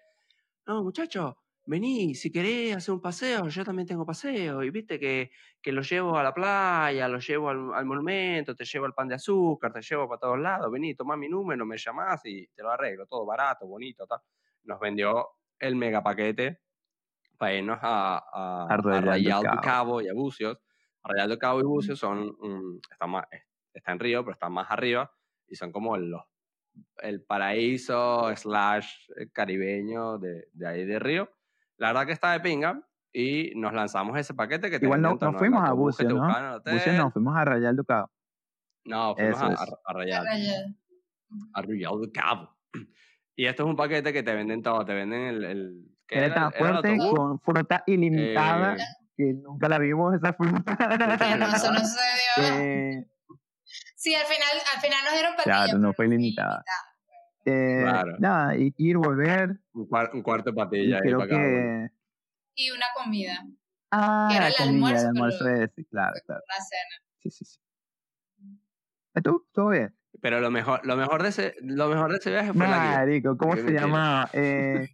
[0.66, 1.35] no, muchachos,
[1.66, 5.31] vení, si querés hacer un paseo, yo también tengo paseo y viste que,
[5.62, 9.09] que lo llevo a la playa, lo llevo al, al monumento, te llevo al pan
[9.09, 12.62] de azúcar, te llevo para todos lados, vení, toma mi número, me llamás y te
[12.62, 14.20] lo arreglo, todo barato, bonito, tal.
[14.64, 16.61] Nos vendió el mega paquete
[17.38, 20.03] para irnos a, a, A Arrayal del Cabo.
[20.03, 20.59] Y a Bucios.
[21.03, 23.25] Arrayal del Cabo y Bucios son, mm, está, más,
[23.73, 25.11] está en Río, pero están más arriba
[25.46, 26.23] y son como los,
[26.99, 31.31] el paraíso slash eh, caribeño de, de ahí de Río.
[31.81, 32.81] La verdad que está de pinga
[33.12, 36.61] y nos lanzamos ese paquete que te Igual no, no fuimos a te ¿no?
[36.73, 38.11] Bucios no, fuimos a Rayal Ducado.
[38.85, 39.93] No, fuimos a, a- a.
[39.95, 40.27] Rayado.
[41.55, 42.57] Arrayal del Cabo.
[43.35, 45.45] Y esto es un paquete que te venden todo, te venden el...
[45.45, 46.27] el ¿qué era?
[46.27, 47.14] Era el Teletransporte autobús.
[47.19, 48.79] con fruta ilimitada, Eh,
[49.16, 50.77] que nunca la vimos esa fruta.
[51.38, 52.61] No, eso no sucedió.
[52.61, 53.07] Eh,
[53.97, 55.64] Sí, al final, al final nos dieron patilla.
[55.64, 56.64] Claro, no fue ilimitada.
[57.44, 58.16] Eh, Claro.
[58.18, 59.59] Nada, y- ir, volver.
[59.72, 61.26] un, cuar- un cuarto de Y patilla creo uno.
[61.29, 61.90] que.
[62.57, 63.46] Y una comida,
[63.92, 66.42] Ah, Que era la el comida, almuerzo, el pero- almuerzo ese, claro, claro.
[66.46, 67.05] una cena.
[67.22, 67.59] Sí, sí, sí.
[69.16, 69.46] ¿Y ¿Tú?
[69.53, 69.96] ¿Todo bien?
[70.20, 72.98] Pero lo mejor, lo mejor de ese, lo mejor de ese viaje fue la guía.
[72.98, 73.62] Marico, ¿cómo se?
[74.33, 74.88] Eh...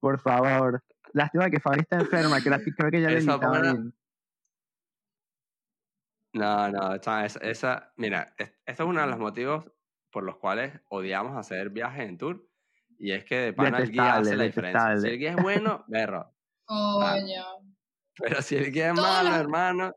[0.00, 0.82] Por favor.
[1.12, 3.60] Lástima que Fabi está enferma, que la- creo que ya le invitaba.
[6.34, 9.70] No, no, esa, esa, mira, es- esto es uno de los motivos
[10.10, 12.48] por los cuales odiamos hacer viajes en tour.
[12.98, 14.96] Y es que de pana el guía hace la diferencia.
[14.98, 16.32] Si el guía es bueno, berro.
[16.66, 17.44] Coño.
[18.16, 19.92] Pero si el guía es Todos malo, los- hermano,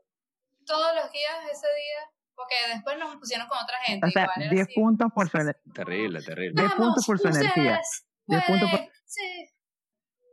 [0.66, 4.06] Todos los días ese día, porque después nos pusieron con otra gente.
[4.06, 4.74] O sea, igual era 10 así.
[4.74, 6.62] puntos por su ener- terrible, terrible.
[6.62, 7.80] diez puntos por su energía.
[7.80, 9.48] ustedes 10 puntos por- Sí.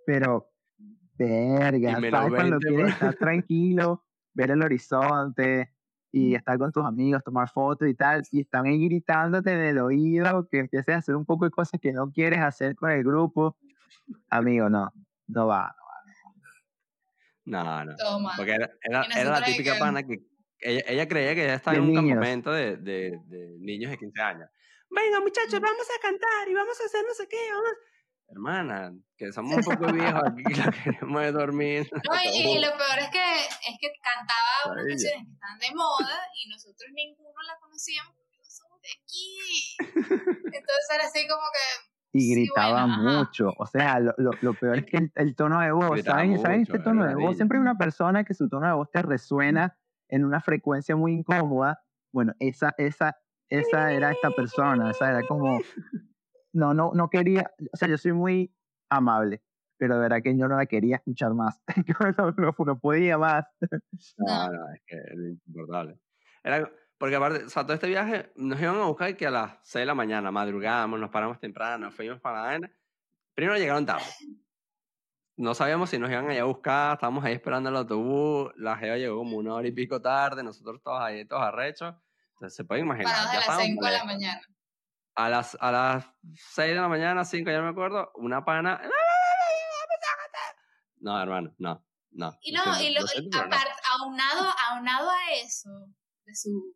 [0.06, 0.52] Pero,
[1.14, 2.12] verga, ¿sabes?
[2.12, 5.75] Cuando 20 quieres estar tranquilo, ver el horizonte
[6.18, 9.80] y estar con tus amigos, tomar fotos y tal, y están ahí gritándote en el
[9.80, 13.04] oído que empieces a hacer un poco de cosas que no quieres hacer con el
[13.04, 13.58] grupo.
[14.30, 14.94] Amigo, no,
[15.28, 15.76] no va.
[17.44, 17.96] No, no.
[17.98, 18.32] Toma.
[18.38, 18.70] Porque era,
[19.16, 20.20] era, la típica que- pana que
[20.62, 22.10] ella, ella creía que ya estaba De en un niños.
[22.16, 24.50] campamento de, de, de niños de 15 años.
[24.90, 27.38] Venga, muchachos, vamos a cantar y vamos a hacer no sé qué.
[27.52, 27.70] Vamos.
[28.28, 31.90] Hermana, que somos un poco viejos aquí, que queremos es dormir.
[32.10, 35.76] No, y, y lo peor es que, es que cantaba unas canciones que están de
[35.76, 39.76] moda y nosotros ninguno la conocíamos porque no somos de aquí.
[39.80, 43.54] Entonces era así como que, Y Sí, gritaba bueno, mucho.
[43.58, 46.40] O sea, lo, lo, lo peor es que el, el tono de voz, ¿saben?
[46.40, 47.36] ¿Saben este tono de voz?
[47.36, 49.78] Siempre hay una persona que su tono de voz te resuena
[50.10, 51.82] en una frecuencia muy incómoda.
[52.12, 53.18] Bueno, esa, esa,
[53.50, 54.92] esa era esta persona.
[54.92, 55.60] Esa era como.
[56.56, 57.52] No, no, no quería.
[57.74, 58.56] O sea, yo soy muy
[58.90, 59.44] amable,
[59.78, 61.62] pero de verdad que yo no la quería escuchar más.
[62.18, 63.46] no, no, no podía más.
[64.18, 66.00] No, no, es que era insoportable.
[66.44, 69.58] Era, porque aparte, o sea, todo este viaje nos iban a buscar que a las
[69.64, 72.72] 6 de la mañana, madrugamos, nos paramos temprano, fuimos para la vaina.
[73.34, 74.06] Primero llegaron tarde.
[75.36, 78.78] No sabíamos si nos iban a ir a buscar, estábamos ahí esperando el autobús, la
[78.78, 81.94] jeva llegó como una hora y pico tarde, nosotros todos ahí, todos arrechos.
[82.36, 83.12] Entonces se pueden imaginar.
[83.12, 84.55] parados ya a las estábamos 5 de la mañana.
[85.16, 86.06] A las, a las
[86.54, 88.82] 6 de la mañana, 5, ya no me acuerdo, una pana.
[90.98, 92.38] No, hermano, no, no.
[92.42, 93.58] Y no, y, lo, no.
[94.02, 95.70] aunado, aunado a eso,
[96.26, 96.76] de su,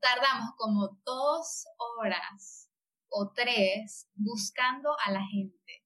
[0.00, 1.66] tardamos como dos
[1.98, 2.70] horas
[3.10, 5.84] o tres buscando a la gente.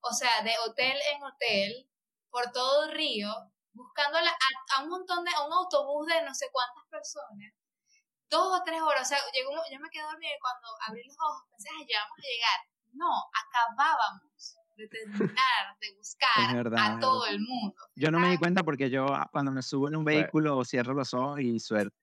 [0.00, 1.90] O sea, de hotel en hotel,
[2.30, 3.28] por todo el río,
[3.72, 7.52] buscando a- a un montón de, a un autobús de no sé cuántas personas.
[8.30, 11.02] Dos o tres horas, o sea, llegó, un- yo me quedé dormida y cuando abrí
[11.04, 12.58] los ojos pensé, "Ay, ya vamos a llegar.
[12.92, 13.10] No,
[13.42, 17.74] acabábamos de terminar de buscar verdad, a todo el mundo.
[17.94, 20.64] Yo no me di Ah, cuenta porque yo ah, cuando me subo en un vehículo
[20.64, 21.94] cierro los ojos y suerte.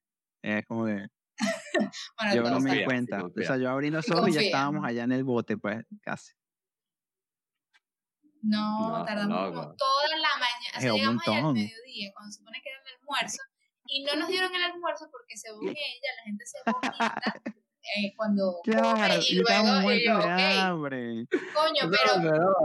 [0.43, 1.07] Es como que
[2.17, 3.23] Bueno, yo no me di cuenta.
[3.23, 6.33] O sea, yo abrí los ojos y ya estábamos allá en el bote, pues, casi.
[8.41, 10.77] No, tardamos como toda la mañana.
[10.77, 13.41] O sea, llegamos allá al mediodía, cuando se supone que era el almuerzo.
[13.87, 17.15] Y no nos dieron el almuerzo porque según ella, la gente se vomita
[17.95, 19.25] eh, cuando Claro, come.
[19.29, 21.27] Y luego, y yo, muertos de ok, hambre.
[21.53, 22.55] coño, Eso pero,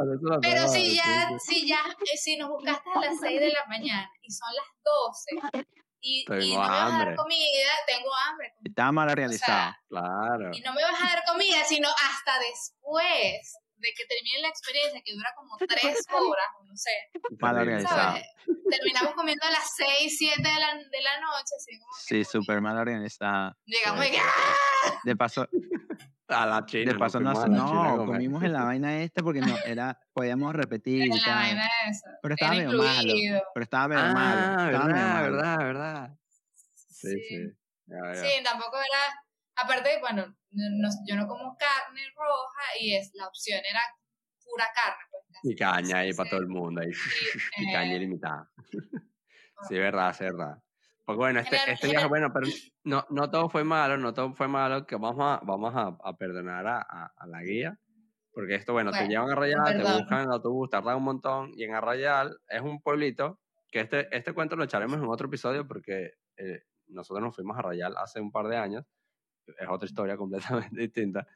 [0.41, 1.81] pero peor, si ya, si ya,
[2.13, 5.65] eh, si nos buscaste a las 6 de la mañana y son las 12
[6.05, 7.17] y, y no me vas a dar hambre.
[7.17, 8.55] comida, tengo hambre.
[8.65, 9.53] Estaba mal O organizado.
[9.53, 10.51] sea, Claro.
[10.53, 15.03] y no me vas a dar comida, sino hasta después de que termine la experiencia,
[15.05, 16.91] que dura como 3 horas, no sé.
[17.39, 18.23] mal.
[18.71, 22.25] Terminamos comiendo a las 6, 7 de la, de la noche, así como que Sí,
[22.25, 23.57] súper mal organizada.
[23.67, 24.15] llegamos y Sí.
[24.15, 25.01] que ¡ah!
[25.05, 25.49] De paso,
[26.29, 26.93] A la China.
[26.93, 31.13] de paso no, China comimos en la vaina esta porque no, era, podíamos repetir en
[31.13, 31.35] y la tal.
[31.35, 32.11] vaina esa.
[32.23, 33.15] Pero estaba medio malo.
[33.55, 34.71] Pero estaba medio Ah, malo.
[34.71, 35.33] Estaba medio verdad, malo.
[35.37, 36.11] verdad, verdad.
[36.65, 37.19] Sí, Sí.
[37.29, 37.37] sí.
[37.87, 38.21] Ya, ya.
[38.23, 39.22] Sí, tampoco era.
[39.57, 43.81] Aparte, bueno, no- yo no como carne roja y es la opción era
[44.45, 45.03] pura carne.
[45.11, 45.51] Pues, casi.
[45.53, 46.81] Y caña ahí para todo el mundo.
[46.81, 46.93] Ahí.
[46.93, 47.01] sí,
[47.59, 48.51] Y caña eh, ilimitada.
[49.69, 50.59] Sí, verdad, sí, verdad.
[51.05, 52.47] Porque bueno, este, el- este viaje, el- bueno, pero
[52.85, 56.17] no, no todo fue malo, no todo fue malo, que vamos a, vamos a, a
[56.17, 57.79] perdonar a, a- a la guía.
[58.35, 61.03] Porque esto, bueno, te Bueno, llevan a Arrayal, te buscan en el autobús, tardan un
[61.05, 61.53] montón.
[61.55, 63.39] Y en Arrayal es un pueblito,
[63.71, 67.61] que este, este cuento lo echaremos en otro episodio porque eh, nosotros nos fuimos a
[67.61, 68.85] Arrayal hace un par de años.
[69.47, 71.27] Es otra historia completamente distinta.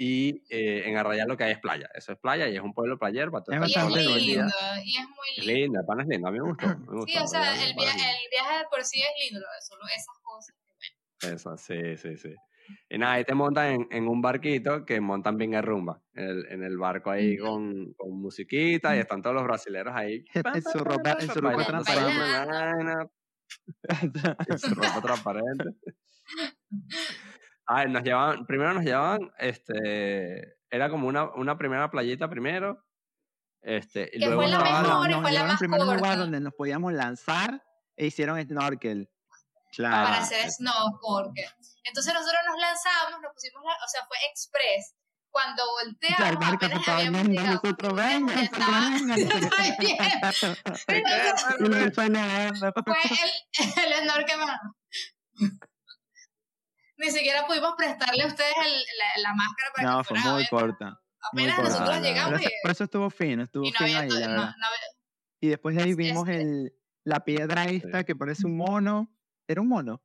[0.00, 1.88] Y eh, en Arrayal lo que hay es playa.
[1.92, 4.16] Eso es playa y es un pueblo playero para todo Es Y es bastante lindo,
[4.18, 4.54] lindo.
[4.84, 5.52] y es muy lindo.
[5.52, 6.66] lindo, el pan es lindo, a mí me gustó.
[6.78, 9.82] Me gustó Sí, o sea, el, via- el viaje de por sí es lindo, solo
[9.86, 10.54] esas cosas
[11.20, 12.34] Eso, sí, sí, sí.
[12.90, 16.00] Y nada, ahí te montan en, en un barquito que montan bien rumba.
[16.14, 20.24] En el, en el barco ahí con, con musiquita y están todos los brasileros ahí.
[20.54, 23.10] En su ropa, en su ropa transparente.
[24.48, 25.64] en su ropa transparente.
[27.70, 32.82] A ver, nos llevaban, primero nos llevaban, este, era como una, una primera playita primero,
[33.60, 35.86] este, y Que luego fue la nos mejor y nos fue la más primero a
[35.86, 36.16] un lugar corta.
[36.16, 37.62] donde nos podíamos lanzar
[37.94, 39.10] e hicieron snorkel.
[39.72, 40.06] Claro.
[40.06, 41.44] para Ah, hacer snorkel.
[41.84, 44.94] Entonces nosotros nos lanzamos, nos pusimos, la, o sea, fue express.
[45.30, 50.56] Cuando volteamos, se apenas habíamos llegado, nosotros vengan, nosotros vengan.
[50.86, 51.04] Fue el,
[53.84, 54.60] el snorkel más.
[56.98, 60.40] Ni siquiera pudimos prestarle a ustedes el- la, la máscara para No, que fue muy
[60.42, 60.48] ver.
[60.50, 61.00] corta.
[61.32, 61.70] muy Apenas corta.
[61.70, 62.06] nosotros No, no, no.
[62.06, 64.26] llegamos Pero eso, y, por eso estuvo fino, estuvo y no había, ahí, to- la
[64.26, 64.54] no, verdad.
[64.58, 64.78] no había-
[65.40, 66.72] Y después de ahí vimos Este- el,
[67.04, 69.14] la piedra esta que parece un mono.
[69.46, 70.02] ¿Era un mono?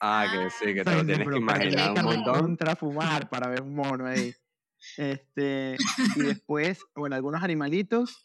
[0.00, 2.40] Ah, que sí, que te lo tienes que imaginar un montón.
[2.40, 4.32] Contra fumar para ver un mono ahí.
[4.96, 5.76] Este,
[6.14, 8.24] y después, bueno, algunos animalitos.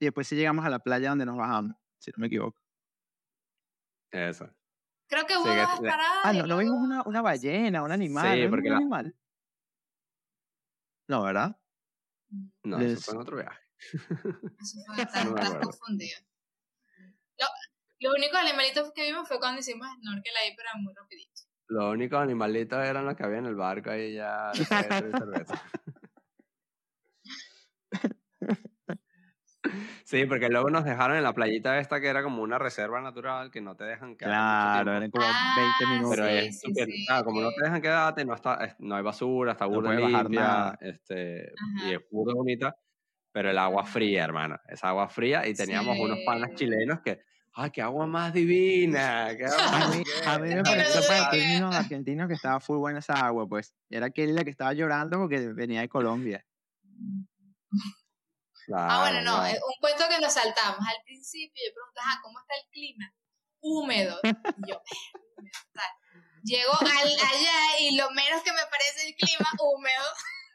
[0.00, 2.58] Y después sí llegamos a la playa donde nos bajamos, si no me equivoco.
[4.10, 4.50] Eso.
[5.10, 6.20] Creo que hubo Sí, dos la-.
[6.22, 8.38] Ah, y no, no vimos una, una ballena, un animal.
[8.38, 9.16] Sí, ¿no porque un la- animal?
[11.08, 11.60] No, ¿verdad?
[12.62, 13.60] No, Les- eso fue en otro viaje.
[14.60, 15.70] Eso fue, estás, No estás acuerdo.
[15.70, 16.18] confundido.
[17.38, 17.46] Lo,
[18.00, 21.42] los únicos animalitos que vimos fue cuando hicimos snorkel ahí, pero muy rapidito.
[21.68, 24.52] Los únicos animalitos eran los que había en el barco ahí ya.
[24.52, 25.62] de cerveza.
[30.04, 33.50] Sí, porque luego nos dejaron en la playita esta que era como una reserva natural
[33.50, 36.16] que no te dejan quedar Claro, eran como Ah, 20 minutos.
[36.16, 38.76] Pero Sí, es sí, súper, sí, claro, como no te dejan quedarte, no está, es-
[38.78, 40.78] no hay basura, está No burda bajar limpia, nada.
[40.80, 41.88] este, Ajá.
[41.88, 42.76] y es burda bonita,
[43.32, 46.56] pero el agua fría, hermano, es agua fría y teníamos unos panas Sí.
[46.56, 47.20] chilenos que,
[47.54, 49.28] ¡ay, qué agua más divina!
[49.36, 52.98] ¡Qué agua A mí, a mí me pareció para términos argentinos que estaba full buena
[53.00, 53.74] esa agua, pues.
[53.88, 56.44] Era aquella la que estaba llorando porque venía de Colombia.
[58.76, 59.56] Ah, bueno, Claro, no, claro.
[59.56, 60.78] eh, un cuento que nos saltamos.
[60.80, 63.12] Al principio yo pregunté, ah, ¿cómo está el clima?
[63.60, 64.20] Húmedo.
[64.24, 65.90] Y yo, "Eh, húmedo, tal.
[66.42, 70.04] Llego al, allá y lo menos que me parece el clima, húmedo.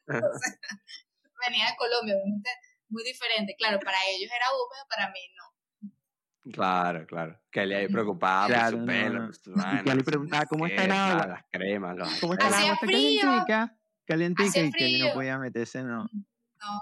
[0.36, 2.50] O sea, venía de Colombia, obviamente
[2.90, 3.56] muy diferente.
[3.58, 6.52] Claro, para ellos era húmedo, para mí no.
[6.54, 7.42] Claro, claro.
[7.52, 9.26] Kelly ahí preocupada Claro, por su pelo, no.
[9.26, 11.26] por su su preguntaba, ¿cómo está el agua?
[11.28, 12.74] Las cremas, los ¿Cómo está el agua?
[12.76, 13.22] ¿Está frío.
[13.22, 13.78] calientica?
[14.06, 16.04] Calientica y Kelly no podía meterse, no.
[16.04, 16.82] No.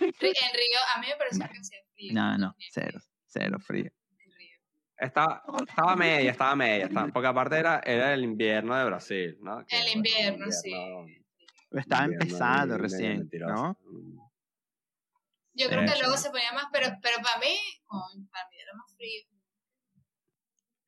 [0.00, 2.12] En Río, a mí me pareció que hacía frío.
[2.14, 3.90] No, no, en cero, cero frío.
[4.96, 6.86] Estaba, estaba media, estaba media.
[6.86, 9.64] estaba- porque aparte era, era el invierno de Brasil, ¿no?
[9.66, 10.72] Que, El invierno, sí.
[11.70, 13.30] Estaba invierno empezando recién.
[13.46, 13.78] ¿no?
[15.54, 17.56] Yo creo que luego se ponía más, pero, pero para mí,
[18.30, 19.22] para mí era más frío.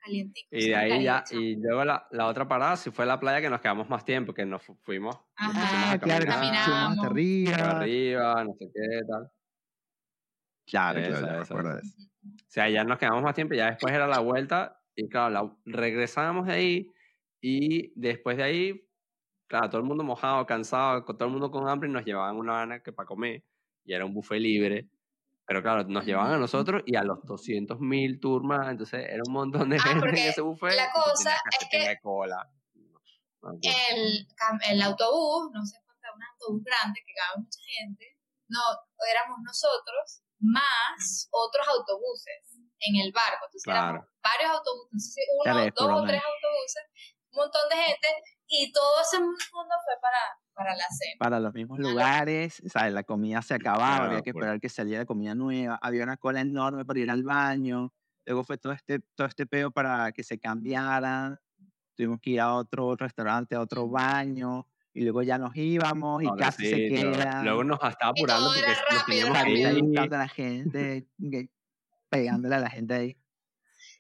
[0.03, 0.49] Calientico.
[0.51, 3.49] Y de ahí ya, y luego la, la otra parada sí fue la playa que
[3.51, 5.25] nos quedamos más tiempo, que nos fu- fuimos, nos
[5.57, 5.93] Ajá.
[5.93, 7.05] Ah, claro, subimos hasta Caminamos.
[7.07, 7.71] arriba.
[7.71, 9.31] arriba, no sé qué, tal.
[10.67, 11.55] Claro, Eso, claro, ya me eso.
[12.25, 15.57] O sea, ya nos quedamos más tiempo, ya después era la vuelta, y claro, la-
[15.65, 16.91] regresamos de ahí,
[17.41, 18.89] y después de ahí,
[19.47, 22.37] claro, todo el mundo mojado, cansado, con todo el mundo con hambre, y nos llevaban
[22.37, 23.45] una gana que para comer,
[23.85, 24.89] y era un buffet libre.
[25.53, 29.69] Pero claro, nos llevaban a nosotros y a los 200.000 turmas, entonces era un montón
[29.69, 30.73] de Ah, gente en ese buffet.
[30.75, 32.41] la cosa es que- de cola.
[33.43, 34.27] No, no, el,
[34.71, 38.17] el autobús, no sé cuánto, un autobús grande que cabe mucha gente,
[38.49, 38.61] no,
[39.13, 43.45] éramos nosotros más otros autobuses en el barco.
[43.45, 44.09] Entonces éramos Claro.
[44.25, 46.83] varios autobuses, no sé si uno, dos o tres autobuses,
[47.29, 48.09] un montón de gente,
[48.55, 50.19] y todo ese mundo fue para,
[50.55, 51.17] para la cena.
[51.19, 52.93] Para los mismos lugares, ¿sabes?
[52.93, 54.45] La comida se acababa, Una había que locura.
[54.47, 57.93] esperar que saliera comida nueva, había una cola enorme para ir al baño,
[58.27, 61.39] luego fue todo este, todo este peo para que se cambiaran,
[61.97, 66.27] tuvimos que ir a otro restaurante, a otro baño, y luego ya nos íbamos y
[66.27, 67.45] Ahora casi se sí, luego- quedan.
[67.45, 69.71] Luego nos estaba Y apurando todo porque era nos rápido, teníamos rápido.
[69.87, 71.07] gritando a la gente,
[72.11, 73.17] pegándole a la gente ahí.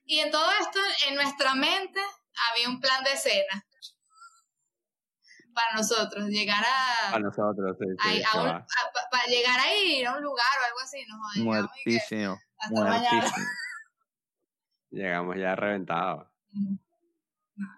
[0.04, 2.00] Y en todo esto, en nuestra mente,
[2.50, 3.66] había un plan de cena.
[5.54, 8.56] Para nosotros, llegar a, A nosotros, sí, sí, Ay, que a un- va.
[8.56, 11.70] a- pa- pa llegar a ir a un lugar o algo así, no jodas, llegamos
[11.76, 12.38] y que Muertísimo,
[12.70, 13.46] muertísimo.
[14.90, 16.26] Llegamos ya reventados.
[16.52, 16.74] Mm.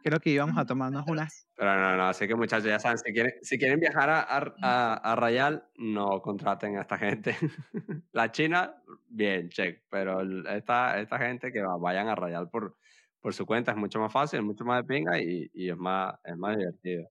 [0.04, 3.12] Creo que íbamos a tomarnos unas Pero no, no, así que muchachos, ya saben, si
[3.12, 7.36] quieren, si quieren viajar a, a, a, a Rayal, no contraten a esta gente.
[8.12, 8.74] La China,
[9.08, 12.76] bien, check, pero esta, esta gente que va- vayan a Rayal por,
[13.20, 15.76] por su cuenta es mucho más fácil, es mucho más de pinga y, y es,
[15.76, 17.08] más, es más divertido.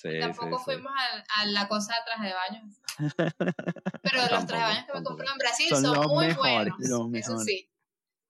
[0.00, 0.64] Sí, Tampoco sí.
[0.64, 2.62] fuimos al- a, la cosa de traje de baño.
[4.02, 6.52] Pero los trajes de baño que me compré en Brasil Son son, los muy mejores,
[6.54, 6.78] buenos.
[6.78, 7.68] los Eso sí.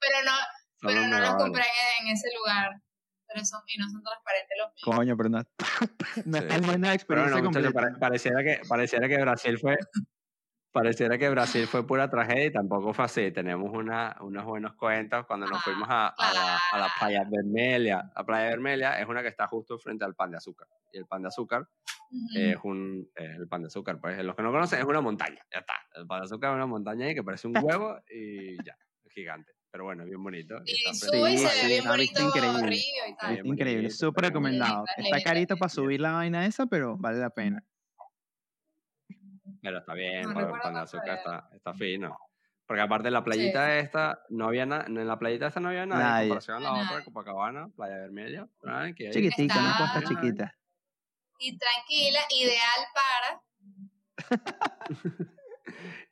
[0.00, 0.46] Pero no, Son
[0.80, 1.62] pero los no los compré
[2.00, 2.70] en, en ese lugar.
[3.26, 4.96] Pero son, y no son transparentes los míos.
[4.96, 5.38] Coño, pero no,
[6.24, 6.48] no la
[6.78, 7.72] Pero experiencia completa.
[7.72, 9.76] pare- pareciera que, pareciera que Brasil fue,
[10.72, 13.30] pareciera que Brasil fue pura tragedia y tampoco fue así.
[13.32, 17.24] Tenemos una, unos buenos cuentos cuando nos Ah, fuimos a, a la, a la playa
[17.30, 18.10] Vermelia.
[18.14, 20.68] La playa Vermelia es una que está justo frente al pan de azúcar.
[20.92, 21.66] Y el pan de azúcar
[22.34, 25.40] es un, es el pan de azúcar, pues los que no conocen es una montaña,
[25.52, 25.74] ya está.
[25.94, 28.76] El pan de azúcar es una montaña ahí que parece un huevo y ya,
[29.10, 29.52] gigante.
[29.70, 30.56] Pero bueno, es bien bonito.
[30.64, 32.66] y está sube y se ve bien bonito increíble.
[32.68, 33.34] Río y tal.
[33.34, 34.84] Bien Increíble, súper recomendado.
[34.96, 37.62] Está carito para subir la vaina esa, pero vale la pena.
[39.68, 42.18] Pero está bien, No para el recuerdo pan de cuánto azúcar está, está fino.
[42.66, 46.02] Porque aparte la playita esta, no había nada, en la playita esta no había nada,
[46.02, 46.22] Nadie.
[46.24, 48.48] en comparación a la otra de Copacabana, Playa Vermelha.
[48.94, 50.54] Chiquitica, una costa chiquita.
[51.38, 53.40] Y tranquila, ideal para.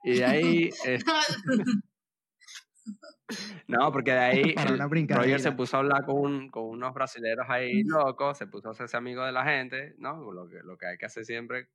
[0.05, 0.99] Y de ahí, eh,
[3.67, 4.87] no, porque de ahí Para.
[4.87, 8.73] Roger se puso a hablar con, un- con unos brasileros ahí locos, se puso a
[8.73, 10.31] hacerse amigo de la gente, ¿no?
[10.33, 11.69] Lo que, lo que hay que hacer siempre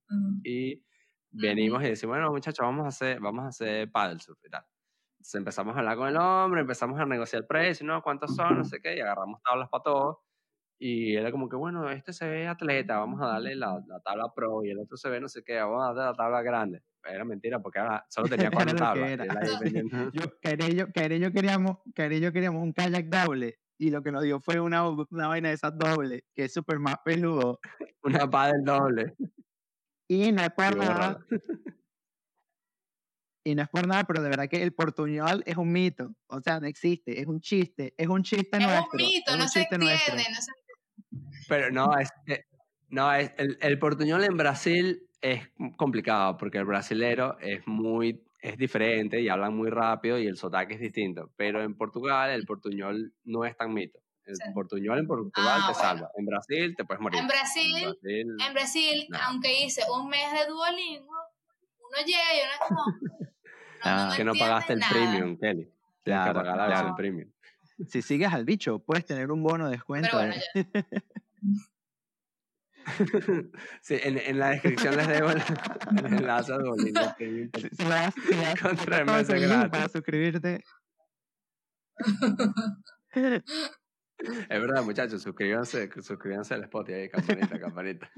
[0.44, 0.82] y
[1.32, 4.66] venimos y decimos, bueno, muchachos, vamos a hacer, vamos a hacer paddle surf y tal.
[5.20, 8.02] Entonces empezamos a hablar con el hombre, empezamos a negociar el precio, ¿no?
[8.02, 8.58] ¿Cuántos son?
[8.58, 10.18] No sé qué, y agarramos tablas para todos.
[10.80, 14.34] Y era como que, bueno, este se ve atleta, vamos a darle la, la tabla
[14.36, 16.82] pro, y el otro se ve no sé qué, vamos a darle la tabla grande.
[17.04, 19.12] Era mentira, porque era- solo tenía cuatro tablas.
[20.14, 21.78] yo queríamos,
[22.34, 23.60] queríamos un kayak doble.
[23.78, 26.80] Y lo que nos dio fue una, una vaina de esas doble, que es súper
[26.80, 27.60] más peludo.
[28.04, 29.16] una paddle doble.
[30.12, 31.26] Y no es por nada.
[33.44, 36.14] Y no es por nada, pero de verdad que el portuñol es un mito.
[36.28, 37.20] O sea, no existe.
[37.20, 37.96] Es un chiste.
[37.98, 38.90] Es un chiste Es nuestro.
[38.92, 39.94] un mito, es no un se chiste entiende.
[39.94, 40.16] nuestro.
[40.16, 40.52] No se
[41.50, 42.44] Pero no, es, eh,
[42.90, 48.58] no es, el, el portuñol en Brasil es complicado porque el brasilero es muy es
[48.58, 51.32] diferente y hablan muy rápido y el sotaque es distinto.
[51.36, 53.98] Pero en Portugal el portuñol no es tan mito.
[54.32, 54.54] El Sí.
[54.54, 55.80] portuñol en Portugal Ah, te bueno.
[55.80, 56.12] salva.
[56.18, 57.20] En Brasil te puedes morir.
[57.20, 59.18] En Brasil, Brasil, en Brasil, No.
[59.28, 61.16] aunque hice un mes de Duolingo,
[61.80, 62.84] uno llega y uno es como.
[63.84, 65.72] Ah, que no pagaste el premium, Kelly.
[66.04, 66.96] Tienes que pagar claro.
[66.96, 67.32] premium.
[67.88, 70.10] Si sigues al bicho, puedes tener un bono de descuento.
[70.12, 70.74] Pero bueno, eh.
[73.82, 75.42] sí, en, en la descripción les dejo el,
[75.98, 77.50] el enlace a Duolingo Premium.
[79.26, 79.70] Si, gratis.
[79.72, 80.64] para suscribirte.
[84.24, 88.12] Es verdad, muchachos, suscríbanse, suscríbanse al Spotify, campanita, campanita.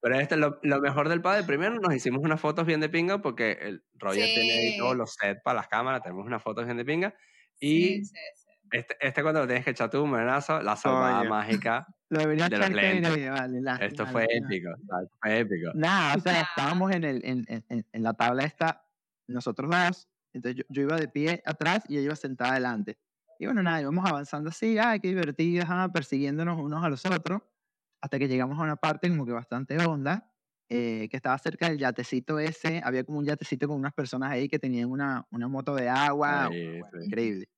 [0.00, 3.20] Pero este, lo, lo mejor del padre, primero nos hicimos unas fotos bien de pinga
[3.20, 4.78] porque el Roger tiene ahí Sí.
[4.78, 7.14] todos los sets para las cámaras, tenemos unas fotos bien de pinga.
[7.58, 8.50] Y Sí, sí, sí.
[8.70, 12.58] este, este cuando lo tienes que echar tú, morenazo, la salvada mágica, Lo debería De
[12.58, 13.12] los lentes.
[13.12, 14.46] ahí, vale, lástima, esto fue lástima.
[14.48, 15.08] épico, ¿sabes?
[15.20, 15.70] fue épico.
[15.74, 18.84] Nada, o sea, estábamos en, el, en- en- en la tabla esta,
[19.28, 22.98] nosotros dos, entonces yo, yo iba de pie atrás y ella iba sentada adelante.
[23.40, 27.40] Y bueno, nada, íbamos avanzando así, ay, qué divertido, ajá, persiguiéndonos unos a los otros,
[28.02, 30.30] hasta que llegamos a una parte como que bastante honda,
[30.68, 34.46] eh, que estaba cerca del yatecito ese, había como un yatecito con unas personas ahí
[34.46, 37.06] que tenían una, una moto de agua, Ahí, bueno, sí.
[37.06, 37.48] increíble.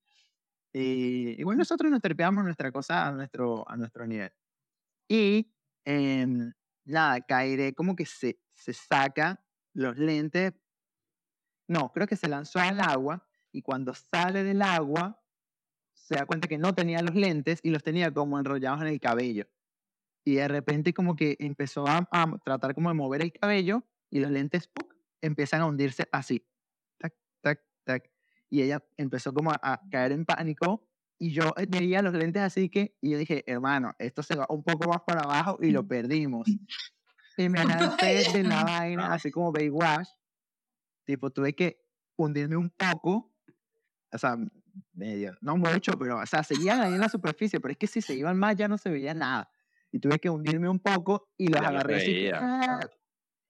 [0.72, 4.30] Y, y bueno, nosotros nos trepeamos nuestra cosa a nuestro, a nuestro nivel.
[5.08, 5.52] Y
[5.84, 6.52] em,
[6.84, 10.52] nada, Kaire como que se, se saca los lentes.
[11.66, 15.21] No, creo que se lanzó al agua y cuando sale del agua
[16.02, 19.00] se da cuenta que no tenía los lentes y los tenía como enrollados en el
[19.00, 19.46] cabello.
[20.24, 24.20] Y de repente como que empezó a, a tratar como de mover el cabello y
[24.20, 24.68] los lentes
[25.20, 26.44] empiezan a hundirse así.
[26.98, 28.10] Tac, tac, tac.
[28.50, 30.88] Y ella empezó como a, a caer en pánico
[31.18, 34.64] y yo veía los lentes así que, y yo dije, hermano, esto se va un
[34.64, 36.46] poco más para abajo y lo perdimos.
[37.38, 40.06] Y me lancé de la vaina, así como Baywatch.
[41.06, 41.82] Tipo, tuve que
[42.16, 43.32] hundirme un poco,
[44.12, 44.36] o sea,
[44.92, 48.00] medio, no mucho, pero, o sea, seguían ahí en la superficie, pero es que si
[48.00, 49.50] se iban más ya no se veía nada.
[49.90, 52.28] Y tuve que hundirme un poco y los Ya agarré así.
[52.32, 52.80] ¡ah!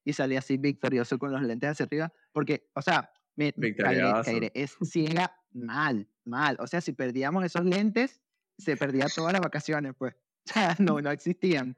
[0.03, 4.23] Y salí así victorioso con los lentes hacia arriba, porque, o sea, me, Victorioso.
[4.23, 6.57] Kaire es ciega mal, mal.
[6.59, 8.21] O sea, si perdíamos esos lentes,
[8.57, 10.15] se perdía todas las vacaciones, pues.
[10.45, 11.77] O sea, no, no existían.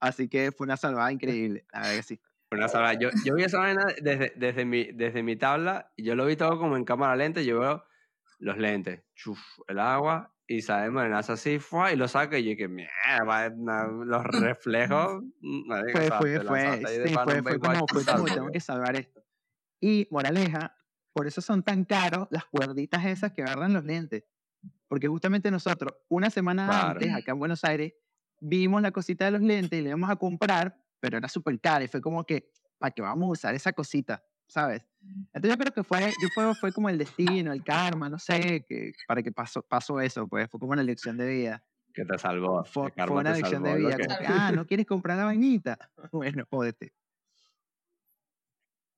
[0.00, 2.20] Así que fue una salvada increíble, la verdad que sí.
[2.50, 2.94] Una salvada.
[2.94, 6.58] Yo, yo vi esa vaina desde, desde, mi, desde mi tabla, yo lo vi todo
[6.58, 7.84] como en cámara lenta, yo veo
[8.38, 12.56] los lentes, chuf, el agua, y sale morenazo así, fue, y lo saca, y yo
[12.56, 15.24] que mierda, los reflejos.
[15.40, 19.22] marico, Fue, fue, fue, sí, fue, fue como, fue como, tengo que salvar esto.
[19.80, 20.76] Y, moraleja,
[21.12, 24.24] por eso son tan caros las cuerditas esas que agarran los lentes.
[24.88, 26.90] Porque justamente nosotros, una semana Claro.
[26.90, 27.94] antes, acá en Buenos Aires,
[28.40, 31.84] vimos la cosita de los lentes y le íbamos a comprar, pero era súper cara
[31.84, 34.24] y fue como que, ¿para qué vamos a usar esa cosita?
[34.48, 34.86] ¿Sabes?
[35.32, 38.64] Entonces yo creo que fue, yo fue, fue como el destino, el karma, no sé,
[38.68, 41.64] que, para que pasó, pasó eso, pues fue como una lección de vida.
[41.94, 42.64] Que te salvó.
[42.64, 43.96] Fue, fue una lección de vida.
[43.96, 45.78] que- como que, ah, ¿no quieres comprar la vainita?
[46.12, 46.92] Bueno, jódete.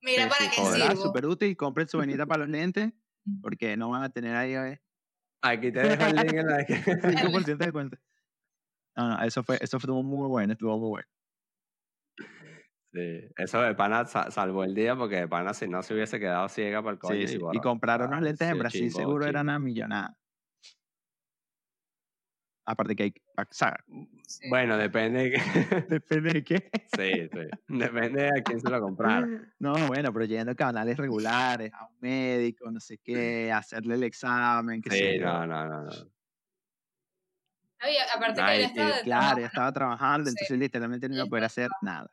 [0.03, 1.03] Mira Sí, para sí, qué sirvo.
[1.03, 2.93] Súper útil, compren su vainita para los lentes,
[3.43, 4.81] porque no van a tener ahí eh,
[5.43, 7.01] Aquí te dejo el link en la descripción.
[7.01, 7.99] 5% de cuenta.
[8.97, 11.09] No, no, eso fue, eso estuvo muy bueno, estuvo muy bueno.
[12.99, 16.19] Sí, eso de pana sa- salvó el día porque de pana si no se hubiese
[16.19, 17.15] quedado ciega para el coño.
[17.21, 17.35] Sí, sí.
[17.37, 17.61] Y borra.
[17.61, 19.51] comprar Ah, unos lentes en Brasil chimbo, seguro era chimbo.
[19.53, 20.19] una millonada.
[22.67, 23.77] Aparte que hay, o sea,
[24.27, 24.47] Sí.
[24.51, 25.39] Bueno, depende de, que-
[25.89, 26.71] depende de qué.
[27.01, 27.49] sí, sí.
[27.69, 29.27] Depende de a quién se lo comprara.
[29.59, 34.03] No, bueno, pero yendo a canales regulares, a un médico, no sé qué, hacerle el
[34.03, 35.85] examen, qué sé no, no, no.
[35.85, 35.91] no.
[37.85, 40.35] Oye, aparte Ay, que él estaba Claro, estaba trabajando, Sí.
[40.37, 42.11] entonces literalmente no iba a poder hacer nada.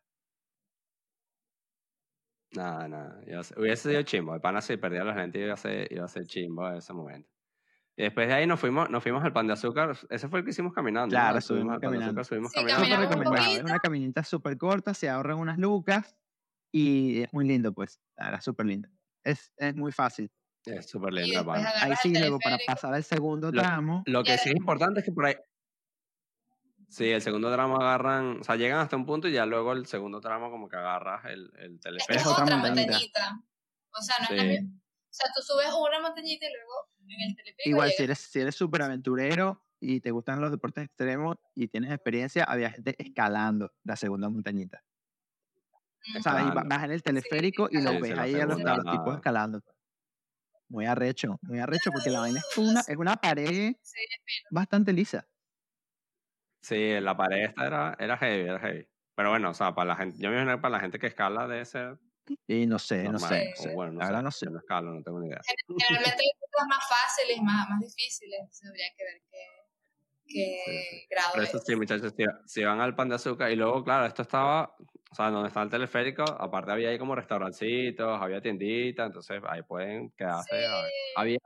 [2.55, 3.19] Nada, nada.
[3.57, 4.33] Hubiese sido chimbo.
[4.33, 6.93] De pana si perdía los lentes iba a ser, iba a ser chimbo en ese
[6.93, 7.29] momento.
[7.97, 9.97] Y después de ahí nos fuimos, nos fuimos al pan de azúcar.
[10.09, 11.07] Ese fue el que hicimos caminando.
[11.15, 11.21] ¿no?
[11.21, 12.21] Claro, Subimos subimos al pan de caminando.
[12.21, 13.31] azúcar, subimos Sí, caminando.
[13.31, 13.37] Un.
[13.57, 16.15] Es una caminita súper corta, se ahorran unas lucas
[16.73, 18.01] y es muy lindo, pues.
[18.17, 18.89] Verdad, súper lindo.
[19.23, 20.29] Es, es muy fácil.
[20.65, 21.71] Es súper lindo, de pana.
[21.81, 24.59] Ahí el sí, luego para pasar al segundo Lo- tramo, Lo que sí es de-
[24.59, 25.35] importante es que por ahí.
[26.95, 29.85] Sí, el segundo tramo agarran, o sea, llegan hasta un punto y ya luego el
[29.85, 32.91] segundo tramo como que agarras el, el Esta es otra otra montañita.
[32.93, 33.41] montañita.
[33.91, 34.47] O sea, no es la Sí.
[34.61, 34.77] misma.
[34.79, 36.73] O sea, tú subes una montañita y luego
[37.09, 40.85] en el teleférico igual si eres, si eres súper aventurero y te gustan los deportes
[40.85, 44.81] extremos y tienes experiencia, había gente escalando la segunda montañita.
[46.13, 46.17] Mm.
[46.17, 46.33] O sea,
[46.65, 48.91] vas en el teleférico y Sí, lo sí, ves ahí a los, a los segunda-
[48.91, 49.61] tipos escalando.
[50.69, 53.99] Muy arrecho, muy arrecho, porque la vaina es una, es una pared Sí,
[54.49, 55.27] bastante lisa.
[56.67, 58.87] Sí, la pared esta era, era heavy, era heavy.
[59.15, 61.07] Pero bueno, o sea, para la gente, yo me imagino que para la gente que
[61.07, 61.97] escala debe ser
[62.47, 63.29] Y no sé, no normal.
[63.29, 63.53] sé.
[63.57, 63.73] o no sé.
[63.75, 64.45] bueno, no la sé, verdad no sé.
[64.49, 65.41] no escalo, no tengo ni idea.
[65.45, 68.39] Generalmente hay cosas más fáciles, más, más difíciles.
[68.39, 69.37] Entonces habría que ver qué,
[70.27, 71.07] qué Sí, sí.
[71.09, 71.63] grado Pero eso es.
[71.65, 74.75] sí, muchachos, si, si van al pan de azúcar y luego, claro, esto estaba,
[75.11, 79.61] o sea, donde está el teleférico, aparte había ahí como restaurancitos, había tienditas, entonces ahí
[79.63, 80.65] pueden quedarse.
[80.65, 80.91] a ver.
[80.91, 80.93] Sí.
[81.15, 81.37] Había,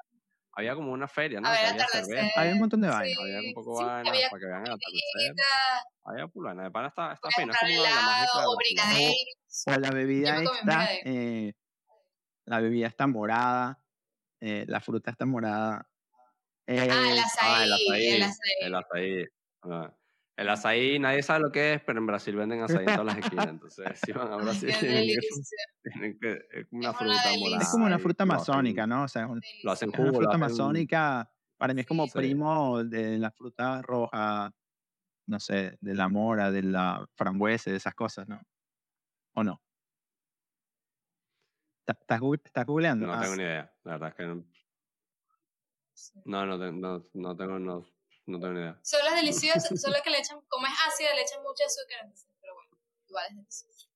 [0.60, 1.48] había como una feria, ¿no?
[1.48, 2.06] Había atardecer.
[2.06, 3.20] cerveza, Hay un montón de Sí, vainas.
[3.20, 5.36] había un poco sí, vainas había para que vean el atardecer.
[6.06, 8.56] Había pulana, de pana está, está fino, es como la, la mágica helado de
[9.06, 9.74] o.
[9.76, 11.54] O la bebida está, eh,
[12.46, 13.80] la bebida está morada,
[14.42, 15.86] eh, la fruta está morada.
[16.68, 18.52] Ah, el eh, Ah, el azaí, azaí, el azaí.
[18.62, 19.26] el azaí.
[19.64, 19.94] ah.
[20.40, 23.18] El azaí, nadie sabe lo que es, pero en Brasil venden azaí en todas las
[23.18, 23.48] esquinas.
[23.50, 24.38] Entonces, si van a
[24.70, 25.20] Brasil, tienen que,
[25.84, 27.62] tienen que- es como una Es una fruta morada.
[27.62, 29.04] es como una fruta lo hacen- amazónica, ¿no?
[29.04, 31.32] O sea, es, un- Lo hacen es una jugo, lo fruta hacen- amazónica.
[31.58, 32.12] Para mí es como Sí.
[32.12, 32.18] Sí.
[32.20, 34.50] primo de la fruta roja,
[35.28, 38.42] no sé, de la mora, de la frambuesa, de esas cosas, ¿no?
[39.36, 39.62] ¿O no?
[41.86, 43.08] ¿Estás- ¿Estás googleando?
[43.08, 43.74] No Ah, tengo ni idea.
[43.84, 44.46] La verdad es que no.
[46.24, 47.86] No, no, no, no tengo, no,
[48.30, 48.80] no tengo ni idea.
[48.84, 52.30] Son las deliciosas, solo que le echan, como es ácida, le echan mucho azúcar, entonces,
[52.42, 52.70] pero bueno,
[53.08, 53.88] igual es delicioso.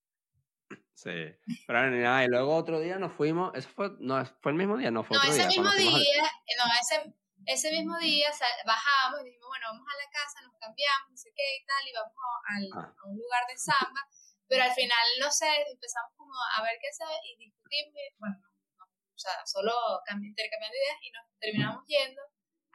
[0.96, 1.36] Sí.
[1.68, 2.24] Pero ni nada.
[2.24, 3.52] Y luego otro día nos fuimos.
[3.56, 5.48] Eso fue, no, fue el mismo día, no fue No, otro ese día.
[5.50, 7.14] mismo al- día, eh, no, ese,
[7.46, 11.18] ese mismo día sal- bajamos y dijimos, bueno, vamos a la casa, nos cambiamos, no
[11.18, 12.16] sé qué y tal, y vamos
[12.48, 12.96] al- Ah.
[12.96, 14.00] a un lugar de samba,
[14.48, 18.38] pero al final, no sé, empezamos como a ver qué hacer y discutimos, y, bueno,
[18.40, 18.48] no,
[18.80, 19.74] no, o sea, solo
[20.08, 22.22] cambi- intercambiando ideas y nos terminamos yendo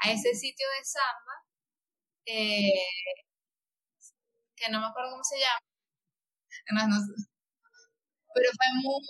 [0.04, 1.32] a ese sitio de samba,
[2.28, 2.84] eh,
[4.54, 5.64] que no me acuerdo cómo se llama,
[6.76, 7.12] no, no sé.
[8.34, 9.00] pero fue muy,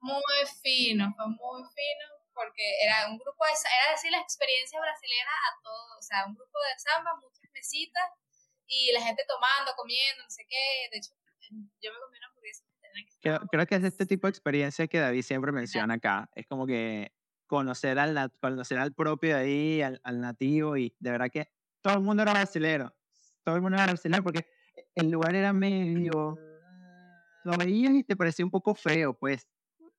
[0.00, 5.26] muy fino, fue muy fino, porque era un grupo de, era decir la experiencia brasileña
[5.26, 8.08] a todo, o sea, un grupo de samba, muchas mesitas,
[8.66, 11.10] y la gente tomando, comiendo, no sé qué, de hecho,
[11.82, 12.64] yo me comí una hamburguesa
[13.20, 16.28] Creo, que es este tipo de experiencia que David siempre menciona acá.
[16.34, 17.12] Es como que
[17.46, 21.50] conocer al, conocer al propio ahí, al, al nativo, y de verdad que
[21.82, 22.94] todo el mundo era brasilero.
[23.44, 24.46] Todo el mundo era brasilero porque
[24.94, 26.38] el lugar era medio...
[27.44, 29.48] Lo veías y te parecía un poco feo, pues.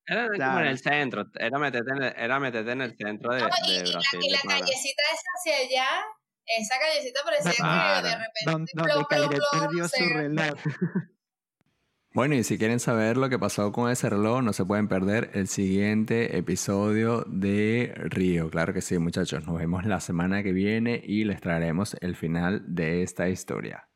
[0.06, 1.26] Era como en el centro.
[1.36, 4.00] Era meterte en el, era meterte en el centro de, No, y, de y la,
[4.14, 5.88] y de la callecita esa hacia allá,
[6.46, 8.08] esa callecita parecía que Claro.
[8.08, 10.60] de repente, Don- donde Caire perdió no su reloj.
[12.14, 15.32] Bueno, y si quieren saber lo que pasó con ese reloj, no se pueden perder
[15.34, 18.51] el siguiente episodio de Río.
[18.51, 19.47] Claro que sí, muchachos.
[19.47, 23.88] Nos vemos la semana que viene y les traeremos el final de esta historia.